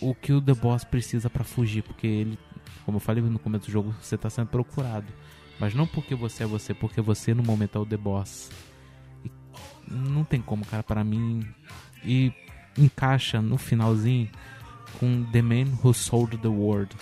o 0.00 0.14
que 0.14 0.32
o 0.32 0.40
The 0.40 0.54
Boss 0.54 0.82
precisa 0.82 1.28
para 1.28 1.44
fugir, 1.44 1.82
porque 1.82 2.06
ele, 2.06 2.38
como 2.86 2.96
eu 2.96 3.00
falei 3.00 3.22
no 3.22 3.38
começo 3.38 3.66
do 3.66 3.72
jogo, 3.72 3.94
você 4.00 4.16
tá 4.16 4.30
sendo 4.30 4.46
procurado. 4.46 5.12
Mas 5.58 5.74
não 5.74 5.86
porque 5.86 6.14
você 6.14 6.44
é 6.44 6.46
você, 6.46 6.72
porque 6.72 7.02
você 7.02 7.34
no 7.34 7.42
momento 7.42 7.76
é 7.76 7.80
o 7.82 7.84
The 7.84 7.98
Boss 7.98 8.48
não 9.90 10.24
tem 10.24 10.40
como, 10.40 10.64
cara, 10.64 10.82
para 10.82 11.02
mim. 11.04 11.46
E 12.04 12.32
encaixa 12.78 13.42
no 13.42 13.58
finalzinho 13.58 14.30
com 14.98 15.24
The 15.24 15.42
Man 15.42 15.78
Who 15.82 15.92
Sold 15.92 16.38
the 16.38 16.48
World. 16.48 16.96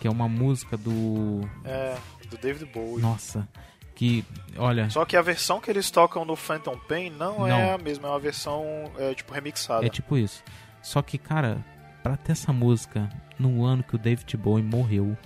Que 0.00 0.06
é 0.06 0.10
uma 0.10 0.28
música 0.28 0.76
do. 0.76 1.40
É, 1.64 1.96
do 2.30 2.38
David 2.38 2.70
Bowie. 2.72 3.02
Nossa. 3.02 3.48
Que, 3.94 4.24
olha. 4.56 4.88
Só 4.90 5.04
que 5.04 5.16
a 5.16 5.22
versão 5.22 5.60
que 5.60 5.68
eles 5.68 5.90
tocam 5.90 6.24
no 6.24 6.36
Phantom 6.36 6.78
Pain 6.88 7.10
não, 7.10 7.46
é 7.46 7.50
não. 7.50 7.58
é 7.58 7.74
a 7.74 7.78
mesma, 7.78 8.06
é 8.06 8.10
uma 8.12 8.20
versão 8.20 8.64
é, 8.96 9.12
tipo 9.12 9.34
remixada. 9.34 9.84
É 9.84 9.88
tipo 9.88 10.16
isso. 10.16 10.42
Só 10.80 11.02
que, 11.02 11.18
cara, 11.18 11.64
pra 12.00 12.16
ter 12.16 12.32
essa 12.32 12.52
música 12.52 13.10
no 13.38 13.64
ano 13.64 13.82
que 13.82 13.96
o 13.96 13.98
David 13.98 14.36
Bowie 14.36 14.62
morreu, 14.62 15.16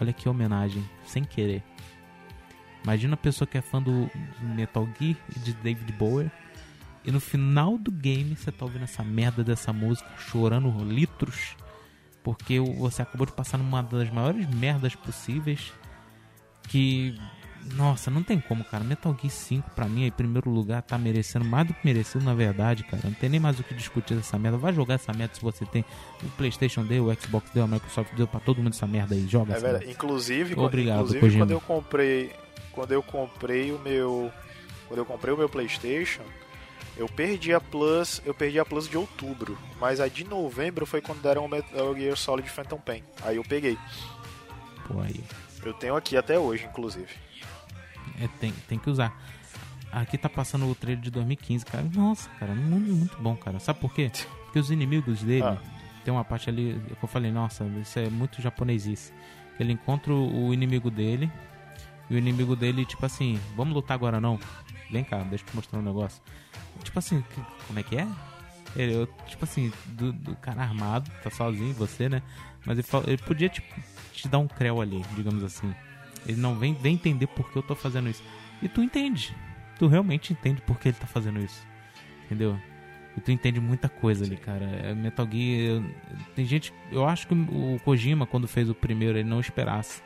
olha 0.00 0.12
que 0.12 0.28
homenagem, 0.28 0.84
sem 1.04 1.22
querer. 1.22 1.62
Imagina 2.86 3.14
a 3.14 3.16
pessoa 3.16 3.48
que 3.48 3.58
é 3.58 3.60
fã 3.60 3.82
do 3.82 4.08
Metal 4.40 4.88
Gear 4.96 5.16
e 5.34 5.40
de 5.40 5.52
David 5.54 5.92
Bowie. 5.94 6.30
E 7.04 7.10
no 7.10 7.18
final 7.18 7.76
do 7.76 7.90
game 7.90 8.36
você 8.36 8.52
tá 8.52 8.64
ouvindo 8.64 8.84
essa 8.84 9.02
merda 9.02 9.42
dessa 9.42 9.72
música, 9.72 10.08
chorando 10.16 10.70
litros. 10.84 11.56
Porque 12.22 12.60
você 12.60 13.02
acabou 13.02 13.26
de 13.26 13.32
passar 13.32 13.58
numa 13.58 13.82
das 13.82 14.08
maiores 14.10 14.48
merdas 14.48 14.94
possíveis. 14.94 15.72
Que. 16.68 17.18
Nossa, 17.74 18.08
não 18.08 18.22
tem 18.22 18.38
como, 18.38 18.62
cara. 18.62 18.84
Metal 18.84 19.12
Gear 19.20 19.32
5 19.32 19.70
pra 19.70 19.86
mim, 19.86 20.04
em 20.04 20.10
primeiro 20.12 20.48
lugar, 20.48 20.80
tá 20.82 20.96
merecendo 20.96 21.44
mais 21.44 21.66
do 21.66 21.74
que 21.74 21.84
merecido, 21.84 22.24
na 22.24 22.34
verdade, 22.34 22.84
cara. 22.84 23.02
Não 23.02 23.14
tem 23.14 23.28
nem 23.28 23.40
mais 23.40 23.58
o 23.58 23.64
que 23.64 23.74
discutir 23.74 24.14
dessa 24.14 24.38
merda. 24.38 24.56
Vai 24.56 24.72
jogar 24.72 24.94
essa 24.94 25.12
merda 25.12 25.34
se 25.34 25.42
você 25.42 25.66
tem 25.66 25.84
o 26.22 26.28
PlayStation 26.36 26.84
deu, 26.84 27.08
o 27.08 27.14
Xbox 27.20 27.50
deu, 27.50 27.64
a 27.64 27.66
Microsoft 27.66 28.14
deu 28.14 28.28
pra 28.28 28.38
todo 28.38 28.58
mundo 28.58 28.74
essa 28.74 28.86
merda 28.86 29.16
aí. 29.16 29.26
Joga 29.26 29.54
é 29.54 29.56
essa 29.56 29.66
verdade. 29.66 29.90
Inclusive, 29.90 30.54
Obrigado, 30.56 30.98
inclusive 30.98 31.20
Kojima. 31.20 31.44
quando 31.44 31.50
eu 31.50 31.60
comprei 31.60 32.45
quando 32.76 32.92
eu 32.92 33.02
comprei 33.02 33.72
o 33.72 33.78
meu 33.78 34.30
quando 34.86 34.98
eu 34.98 35.04
comprei 35.04 35.34
o 35.34 35.36
meu 35.36 35.48
PlayStation, 35.48 36.22
eu 36.96 37.08
perdi 37.08 37.52
a 37.52 37.60
Plus, 37.60 38.22
eu 38.24 38.32
perdi 38.32 38.60
a 38.60 38.64
Plus 38.64 38.88
de 38.88 38.96
outubro, 38.96 39.58
mas 39.80 40.00
a 40.00 40.06
de 40.06 40.22
novembro 40.22 40.86
foi 40.86 41.00
quando 41.00 41.20
deram 41.20 41.44
o 41.44 41.48
Metal 41.48 41.94
Gear 41.96 42.16
Solid 42.16 42.48
Phantom 42.48 42.78
Pain. 42.78 43.02
Aí 43.22 43.36
eu 43.36 43.42
peguei. 43.42 43.76
Pô, 44.86 45.00
aí. 45.00 45.24
Eu 45.64 45.74
tenho 45.74 45.96
aqui 45.96 46.16
até 46.16 46.38
hoje, 46.38 46.66
inclusive. 46.66 47.08
É, 48.20 48.28
tem, 48.38 48.52
tem 48.68 48.78
que 48.78 48.88
usar. 48.88 49.20
Aqui 49.90 50.16
tá 50.16 50.28
passando 50.28 50.70
o 50.70 50.74
trailer 50.74 51.02
de 51.02 51.10
2015, 51.10 51.66
cara. 51.66 51.84
Nossa, 51.92 52.30
cara, 52.38 52.54
muito, 52.54 52.92
muito 52.92 53.18
bom, 53.18 53.34
cara. 53.34 53.58
Sabe 53.58 53.80
por 53.80 53.92
quê? 53.92 54.12
Porque 54.44 54.58
os 54.58 54.70
inimigos 54.70 55.22
dele, 55.22 55.42
ah. 55.42 55.58
tem 56.04 56.14
uma 56.14 56.24
parte 56.24 56.48
ali 56.48 56.80
que 56.86 57.04
eu 57.04 57.08
falei, 57.08 57.32
nossa, 57.32 57.64
isso 57.80 57.98
é 57.98 58.08
muito 58.08 58.40
japonesice. 58.40 59.12
Ele 59.58 59.72
encontra 59.72 60.12
o 60.12 60.54
inimigo 60.54 60.90
dele, 60.90 61.30
e 62.08 62.14
o 62.14 62.18
inimigo 62.18 62.54
dele, 62.54 62.84
tipo 62.84 63.04
assim, 63.04 63.38
vamos 63.56 63.74
lutar 63.74 63.94
agora 63.94 64.20
não? 64.20 64.38
Vem 64.90 65.02
cá, 65.02 65.18
deixa 65.24 65.44
eu 65.44 65.50
te 65.50 65.56
mostrar 65.56 65.78
um 65.78 65.82
negócio. 65.82 66.22
Tipo 66.82 66.98
assim, 66.98 67.24
como 67.66 67.78
é 67.78 67.82
que 67.82 67.96
é? 67.96 68.06
Ele, 68.76 68.94
eu, 68.94 69.06
tipo 69.26 69.44
assim, 69.44 69.72
do, 69.86 70.12
do, 70.12 70.36
cara 70.36 70.62
armado, 70.62 71.10
tá 71.22 71.30
sozinho, 71.30 71.72
você, 71.74 72.08
né? 72.08 72.22
Mas 72.64 72.78
ele, 72.78 72.86
ele 73.06 73.18
podia, 73.18 73.48
tipo, 73.48 73.66
te 74.12 74.28
dar 74.28 74.38
um 74.38 74.46
creu 74.46 74.80
ali, 74.80 75.02
digamos 75.14 75.42
assim. 75.42 75.74
Ele 76.26 76.40
não 76.40 76.54
vem, 76.56 76.74
vem 76.74 76.94
entender 76.94 77.26
por 77.26 77.50
que 77.50 77.56
eu 77.56 77.62
tô 77.62 77.74
fazendo 77.74 78.08
isso. 78.08 78.22
E 78.62 78.68
tu 78.68 78.82
entende. 78.82 79.34
Tu 79.78 79.86
realmente 79.86 80.32
entende 80.32 80.60
por 80.62 80.78
que 80.78 80.88
ele 80.88 80.96
tá 80.96 81.06
fazendo 81.06 81.40
isso. 81.40 81.66
Entendeu? 82.24 82.58
E 83.16 83.20
tu 83.20 83.30
entende 83.30 83.60
muita 83.60 83.88
coisa 83.88 84.24
ali, 84.24 84.36
cara. 84.36 84.64
É 84.64 84.94
Metal 84.94 85.26
Gear. 85.30 85.82
Tem 86.34 86.44
gente. 86.44 86.72
Eu 86.90 87.06
acho 87.06 87.26
que 87.26 87.34
o 87.34 87.80
Kojima, 87.84 88.26
quando 88.26 88.46
fez 88.46 88.68
o 88.68 88.74
primeiro, 88.74 89.16
ele 89.16 89.28
não 89.28 89.40
esperasse 89.40 90.02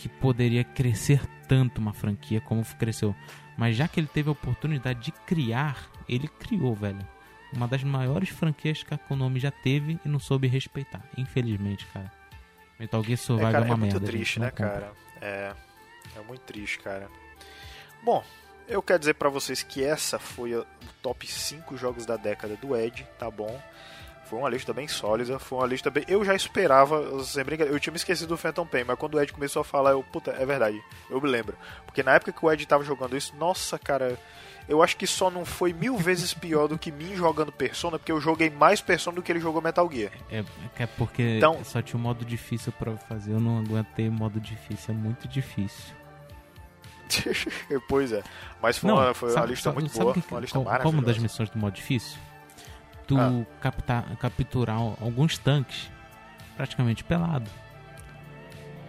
que 0.00 0.08
poderia 0.08 0.64
crescer 0.64 1.20
tanto 1.46 1.78
uma 1.78 1.92
franquia 1.92 2.40
como 2.40 2.64
cresceu. 2.64 3.14
Mas 3.56 3.76
já 3.76 3.86
que 3.86 4.00
ele 4.00 4.06
teve 4.06 4.30
a 4.30 4.32
oportunidade 4.32 5.00
de 5.00 5.12
criar, 5.12 5.90
ele 6.08 6.26
criou, 6.26 6.74
velho. 6.74 7.06
Uma 7.52 7.68
das 7.68 7.84
maiores 7.84 8.30
franquias 8.30 8.82
que 8.82 8.94
a 8.94 8.98
Konami 8.98 9.38
já 9.38 9.50
teve 9.50 10.00
e 10.02 10.08
não 10.08 10.18
soube 10.18 10.48
respeitar. 10.48 11.02
Infelizmente, 11.18 11.86
cara. 11.92 12.10
Metal 12.78 13.04
Gear 13.04 13.18
Survive 13.18 13.48
é, 13.48 13.52
cara, 13.52 13.64
é 13.64 13.68
uma 13.68 13.74
é 13.74 13.76
merda. 13.76 13.98
muito 13.98 14.10
triste, 14.10 14.40
né, 14.40 14.50
cara? 14.50 14.92
É, 15.20 15.52
é 16.16 16.20
muito 16.26 16.40
triste, 16.40 16.78
cara. 16.78 17.10
Bom, 18.02 18.24
eu 18.66 18.80
quero 18.80 19.00
dizer 19.00 19.14
para 19.14 19.28
vocês 19.28 19.62
que 19.62 19.84
essa 19.84 20.18
foi 20.18 20.54
o 20.54 20.64
top 21.02 21.26
5 21.26 21.76
jogos 21.76 22.06
da 22.06 22.16
década 22.16 22.56
do 22.56 22.74
Ed, 22.74 23.06
tá 23.18 23.30
bom? 23.30 23.60
Foi 24.30 24.38
uma 24.38 24.48
lista 24.48 24.72
bem 24.72 24.86
sólida, 24.86 25.40
foi 25.40 25.58
uma 25.58 25.66
lista 25.66 25.90
bem. 25.90 26.04
Eu 26.06 26.24
já 26.24 26.36
esperava, 26.36 27.20
sem 27.24 27.42
brincadeira, 27.42 27.74
eu 27.74 27.80
tinha 27.80 27.90
me 27.90 27.96
esquecido 27.96 28.28
do 28.28 28.36
Phantom 28.36 28.64
Pain, 28.64 28.84
mas 28.84 28.96
quando 28.96 29.16
o 29.16 29.20
Ed 29.20 29.32
começou 29.32 29.60
a 29.60 29.64
falar, 29.64 29.90
eu, 29.90 30.04
puta, 30.04 30.30
é 30.30 30.46
verdade, 30.46 30.80
eu 31.10 31.20
me 31.20 31.28
lembro. 31.28 31.56
Porque 31.84 32.00
na 32.00 32.12
época 32.12 32.30
que 32.30 32.46
o 32.46 32.52
Ed 32.52 32.64
tava 32.64 32.84
jogando 32.84 33.16
isso, 33.16 33.34
nossa, 33.36 33.76
cara, 33.76 34.16
eu 34.68 34.84
acho 34.84 34.96
que 34.96 35.04
só 35.04 35.32
não 35.32 35.44
foi 35.44 35.72
mil 35.72 35.96
vezes 35.96 36.32
pior 36.32 36.68
do 36.68 36.78
que 36.78 36.92
mim 36.92 37.16
jogando 37.16 37.50
Persona, 37.50 37.98
porque 37.98 38.12
eu 38.12 38.20
joguei 38.20 38.48
mais 38.48 38.80
Persona 38.80 39.16
do 39.16 39.20
que 39.20 39.32
ele 39.32 39.40
jogou 39.40 39.60
Metal 39.60 39.90
Gear. 39.92 40.12
É, 40.30 40.44
é 40.78 40.86
porque 40.86 41.38
então, 41.38 41.64
só 41.64 41.82
tinha 41.82 41.98
um 41.98 42.02
modo 42.02 42.24
difícil 42.24 42.70
para 42.70 42.96
fazer, 42.98 43.32
eu 43.32 43.40
não 43.40 43.58
aguentei 43.58 44.08
modo 44.08 44.38
difícil, 44.38 44.94
é 44.94 44.96
muito 44.96 45.26
difícil. 45.26 45.92
pois 47.88 48.12
é, 48.12 48.22
mas 48.62 48.78
foi, 48.78 48.88
não, 48.88 48.98
uma, 48.98 49.12
foi 49.12 49.30
sabe, 49.30 49.40
uma 49.40 49.50
lista 49.50 49.72
muito 49.72 49.98
boa, 49.98 50.14
que, 50.14 50.22
uma 50.30 50.38
lista 50.38 50.56
qual, 50.60 50.80
qual 50.80 50.92
uma 50.92 51.02
das 51.02 51.18
missões 51.18 51.50
do 51.50 51.58
modo 51.58 51.74
difícil? 51.74 52.16
Tu 53.10 53.18
ah. 53.18 53.44
captar, 53.60 54.16
capturar 54.16 54.76
alguns 54.76 55.36
tanques 55.36 55.90
praticamente 56.56 57.02
pelado. 57.02 57.50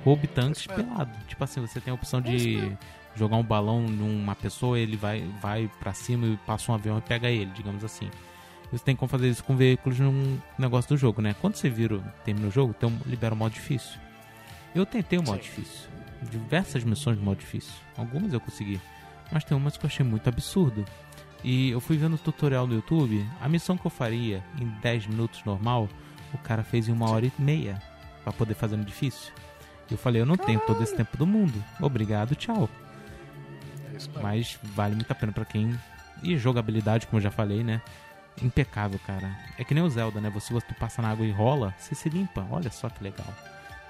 Roube 0.05 0.27
tanques 0.27 0.67
pelado. 0.67 1.11
Tipo 1.27 1.43
assim, 1.43 1.59
você 1.59 1.81
tem 1.81 1.91
a 1.91 1.95
opção 1.95 2.21
de 2.21 2.77
jogar 3.15 3.37
um 3.37 3.43
balão 3.43 3.81
numa 3.81 4.35
pessoa, 4.35 4.77
ele 4.77 4.95
vai, 4.95 5.27
vai 5.41 5.69
para 5.79 5.91
cima 5.91 6.27
e 6.27 6.37
passa 6.37 6.71
um 6.71 6.75
avião 6.75 6.99
e 6.99 7.01
pega 7.01 7.29
ele, 7.29 7.49
digamos 7.51 7.83
assim. 7.83 8.11
Você 8.71 8.83
tem 8.83 8.95
como 8.95 9.09
fazer 9.09 9.27
isso 9.27 9.43
com 9.43 9.55
veículos 9.55 9.99
num 9.99 10.39
negócio 10.57 10.89
do 10.89 10.97
jogo, 10.97 11.21
né? 11.21 11.35
Quando 11.41 11.55
você 11.55 11.69
vira, 11.69 11.99
termina 12.23 12.47
o 12.47 12.51
jogo, 12.51 12.73
tem 12.73 12.87
um, 12.87 12.97
libera 13.05 13.33
o 13.33 13.37
modo 13.37 13.53
difícil. 13.53 13.99
Eu 14.73 14.85
tentei 14.85 15.17
o 15.17 15.23
modo 15.23 15.37
Sim. 15.37 15.43
difícil. 15.43 15.89
Diversas 16.21 16.83
missões 16.83 17.17
de 17.17 17.23
modo 17.23 17.39
difícil. 17.39 17.73
Algumas 17.97 18.31
eu 18.31 18.39
consegui. 18.39 18.79
Mas 19.31 19.43
tem 19.43 19.57
umas 19.57 19.75
que 19.77 19.85
eu 19.85 19.87
achei 19.87 20.05
muito 20.05 20.27
absurdo. 20.29 20.85
E 21.43 21.71
eu 21.71 21.79
fui 21.81 21.97
vendo 21.97 22.15
o 22.15 22.19
tutorial 22.19 22.67
no 22.67 22.75
YouTube, 22.75 23.27
a 23.39 23.49
missão 23.49 23.77
que 23.77 23.85
eu 23.85 23.91
faria 23.91 24.43
em 24.59 24.67
10 24.81 25.07
minutos 25.07 25.43
normal, 25.43 25.89
o 26.33 26.37
cara 26.37 26.63
fez 26.63 26.87
em 26.87 26.91
uma 26.91 27.09
hora 27.09 27.25
e 27.25 27.33
meia 27.37 27.81
para 28.23 28.31
poder 28.31 28.53
fazer 28.53 28.77
no 28.77 28.85
difícil. 28.85 29.31
E 29.89 29.93
eu 29.93 29.97
falei, 29.97 30.21
eu 30.21 30.25
não 30.25 30.37
tenho 30.37 30.59
todo 30.61 30.81
esse 30.83 30.95
tempo 30.95 31.17
do 31.17 31.25
mundo. 31.25 31.61
Obrigado, 31.79 32.35
tchau. 32.35 32.69
É 33.93 34.21
Mas 34.21 34.57
vale 34.63 34.95
muito 34.95 35.11
a 35.11 35.15
pena 35.15 35.31
para 35.31 35.45
quem. 35.45 35.77
E 36.23 36.37
jogabilidade, 36.37 37.07
como 37.07 37.17
eu 37.17 37.23
já 37.23 37.31
falei, 37.31 37.63
né? 37.63 37.81
Impecável, 38.41 38.99
cara. 39.05 39.35
É 39.57 39.63
que 39.63 39.73
nem 39.73 39.83
o 39.83 39.89
Zelda, 39.89 40.21
né? 40.21 40.29
Você, 40.29 40.53
você 40.53 40.73
passa 40.79 41.01
na 41.01 41.09
água 41.09 41.25
e 41.25 41.31
rola, 41.31 41.73
você 41.77 41.95
se 41.95 42.07
limpa. 42.07 42.45
Olha 42.49 42.71
só 42.71 42.89
que 42.89 43.03
legal. 43.03 43.27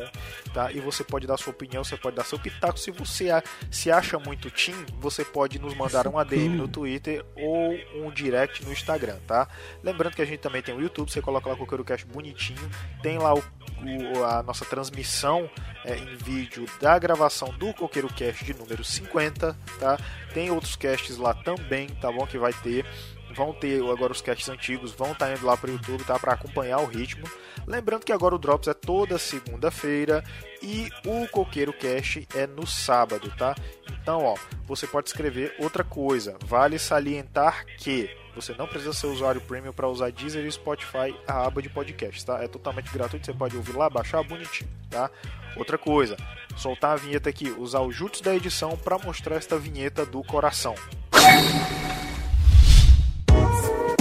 tá? 0.53 0.71
E 0.71 0.80
você 0.80 1.03
pode 1.03 1.27
dar 1.27 1.36
sua 1.38 1.51
opinião, 1.51 1.84
você 1.84 1.97
pode 1.97 2.15
dar 2.15 2.23
seu 2.23 2.39
pitaco. 2.39 2.80
Se 2.80 2.91
você 2.91 3.27
se 3.69 3.91
acha 3.91 4.17
muito 4.17 4.49
tim, 4.49 4.73
você 4.99 5.25
pode 5.25 5.60
nos 5.60 5.75
mandar 5.75 6.08
um 6.08 6.17
ADM 6.17 6.56
no 6.56 6.65
Twitter 6.67 7.23
ou 7.36 7.77
um 7.95 8.10
direct 8.12 8.65
no 8.65 8.71
Instagram, 8.71 9.17
tá? 9.27 9.47
Lembrando 9.84 10.15
que 10.15 10.21
a 10.21 10.25
gente 10.25 10.39
também 10.39 10.62
tem 10.62 10.73
o 10.75 10.82
YouTube, 10.82 11.12
você 11.12 11.21
coloca 11.21 11.49
lá 11.49 11.56
o 11.56 11.58
CoqueiroCast 11.58 12.06
bonitinho, 12.06 12.69
tem 13.01 13.17
lá 13.17 13.34
o, 13.34 13.39
o, 13.39 14.23
a 14.23 14.43
nossa 14.43 14.63
transmissão 14.65 15.49
é, 15.84 15.97
em 15.97 16.15
vídeo 16.15 16.65
da 16.80 16.97
gravação 16.97 17.49
do 17.58 17.73
CoqueiroCast 17.73 18.45
de 18.45 18.53
número 18.53 18.82
50, 18.84 19.58
tá? 19.80 19.97
Tem 20.34 20.51
outros 20.51 20.75
casts 20.75 21.17
lá 21.17 21.34
também, 21.34 21.88
tá 21.89 22.12
bom? 22.12 22.27
Que 22.27 22.38
vai 22.38 22.53
ter 22.53 22.86
vão 23.38 23.54
ter 23.54 23.80
agora 23.89 24.12
os 24.12 24.21
casts 24.21 24.50
antigos, 24.50 24.91
vão 24.91 25.12
estar 25.12 25.28
tá 25.28 25.34
indo 25.34 25.45
lá 25.45 25.56
para 25.56 25.69
o 25.69 25.73
YouTube, 25.73 26.04
tá? 26.04 26.17
Para 26.17 26.34
acompanhar 26.34 26.80
o 26.80 26.86
ritmo. 26.86 27.30
Lembrando 27.67 28.04
que 28.04 28.12
agora 28.12 28.34
o 28.34 28.39
Drops 28.39 28.67
é 28.67 28.73
toda 28.73 29.19
segunda-feira 29.19 30.23
e 30.62 30.89
o 31.06 31.28
Coqueiro 31.28 31.71
Cast 31.71 32.28
é 32.36 32.47
no 32.47 32.65
sábado, 32.65 33.32
tá? 33.38 33.56
Então, 34.02 34.23
ó, 34.23 34.36
você 34.65 34.88
pode 34.88 35.10
escrever 35.10 35.56
outra 35.60 35.84
coisa. 35.84 36.36
Vale 36.45 36.80
salientar 36.80 37.65
que 37.78 38.10
você 38.34 38.54
não 38.54 38.67
precisa 38.67 38.93
ser 38.93 39.08
usuário 39.08 39.41
premium 39.41 39.73
para 39.73 39.88
usar 39.88 40.12
Deezer 40.12 40.45
e 40.45 40.52
Spotify, 40.52 41.15
a 41.28 41.45
aba 41.45 41.62
de 41.62 41.69
podcast, 41.69 42.26
tá? 42.26 42.43
É 42.43 42.47
totalmente 42.47 42.91
gratuito, 42.91 43.26
você 43.26 43.34
pode 43.34 43.56
ouvir 43.56 43.76
lá, 43.76 43.89
baixar 43.89 44.23
bonitinho, 44.23 44.69
tá? 44.89 45.12
Outra 45.56 45.78
coisa, 45.78 46.15
soltar 46.56 46.93
a 46.93 46.95
vinheta 46.95 47.30
aqui, 47.30 47.50
usar 47.58 47.82
o 47.82 47.91
Jutsu 47.91 48.23
da 48.23 48.36
edição 48.36 48.78
para 48.78 48.97
mostrar 49.00 49.36
esta 49.36 49.58
vinheta 49.58 50.06
do 50.06 50.23
coração. 50.23 50.76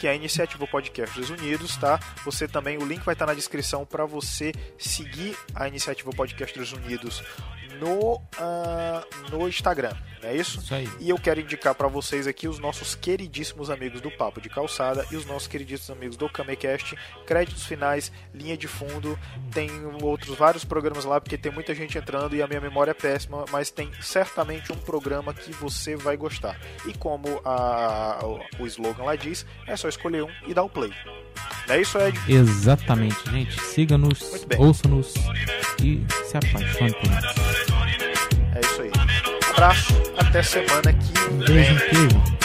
que 0.00 0.06
é 0.06 0.12
a 0.12 0.14
iniciativa 0.14 0.66
Podcasters 0.66 1.28
Unidos, 1.28 1.76
tá? 1.76 2.00
Você 2.24 2.48
também, 2.48 2.78
o 2.78 2.86
link 2.86 3.04
vai 3.04 3.12
estar 3.12 3.26
na 3.26 3.34
descrição 3.34 3.84
para 3.84 4.06
você 4.06 4.50
seguir 4.78 5.36
a 5.54 5.68
iniciativa 5.68 6.10
Podcasters 6.10 6.72
Unidos 6.72 7.22
no, 7.78 8.16
uh, 8.16 9.30
no 9.30 9.46
Instagram, 9.46 9.94
não 10.22 10.28
é 10.28 10.36
isso? 10.36 10.58
Isso 10.58 10.74
aí. 10.74 10.88
E 11.00 11.08
eu 11.08 11.18
quero 11.18 11.40
indicar 11.40 11.74
para 11.74 11.88
vocês 11.88 12.26
aqui 12.26 12.46
os 12.46 12.58
nossos 12.58 12.94
queridíssimos 12.94 13.70
amigos 13.70 14.00
do 14.00 14.10
Papo 14.10 14.40
de 14.40 14.48
Calçada 14.48 15.06
e 15.10 15.16
os 15.16 15.24
nossos 15.24 15.48
queridíssimos 15.48 15.90
amigos 15.90 16.16
do 16.16 16.28
Kamecast, 16.28 16.96
créditos 17.26 17.64
finais, 17.64 18.12
linha 18.34 18.56
de 18.56 18.68
fundo, 18.68 19.18
tem 19.52 19.70
outros 20.02 20.36
vários 20.36 20.64
programas 20.64 21.04
lá, 21.04 21.20
porque 21.20 21.38
tem 21.38 21.50
muita 21.50 21.74
gente 21.74 21.96
entrando 21.96 22.36
e 22.36 22.42
a 22.42 22.46
minha 22.46 22.60
memória 22.60 22.90
é 22.90 22.94
péssima, 22.94 23.44
mas 23.50 23.70
tem 23.70 23.90
certamente 24.00 24.72
um 24.72 24.76
programa 24.76 25.32
que 25.32 25.52
você 25.52 25.96
vai 25.96 26.16
gostar. 26.16 26.60
E 26.86 26.92
como 26.92 27.40
a, 27.44 28.20
o 28.58 28.66
slogan 28.66 29.04
lá 29.04 29.16
diz, 29.16 29.46
é 29.66 29.74
só 29.76 29.88
escolher 29.90 30.24
um 30.24 30.30
e 30.46 30.54
dar 30.54 30.62
o 30.62 30.68
play. 30.68 30.92
Não 31.68 31.74
é 31.74 31.80
isso, 31.80 31.98
Ed? 31.98 32.18
Exatamente, 32.28 33.30
gente. 33.30 33.60
Siga-nos, 33.60 34.46
ouça-nos 34.58 35.14
e 35.82 36.04
se 36.24 36.36
apaixone 36.36 36.92
por 36.94 37.10
nós. 37.10 37.24
É 38.54 38.60
isso 38.60 38.82
aí. 38.82 38.90
Um 38.90 39.50
abraço, 39.50 39.94
até 40.18 40.42
semana 40.42 40.92
que 40.92 41.46
vem. 41.46 41.54
Beijo, 41.54 41.74
beijo. 41.74 42.39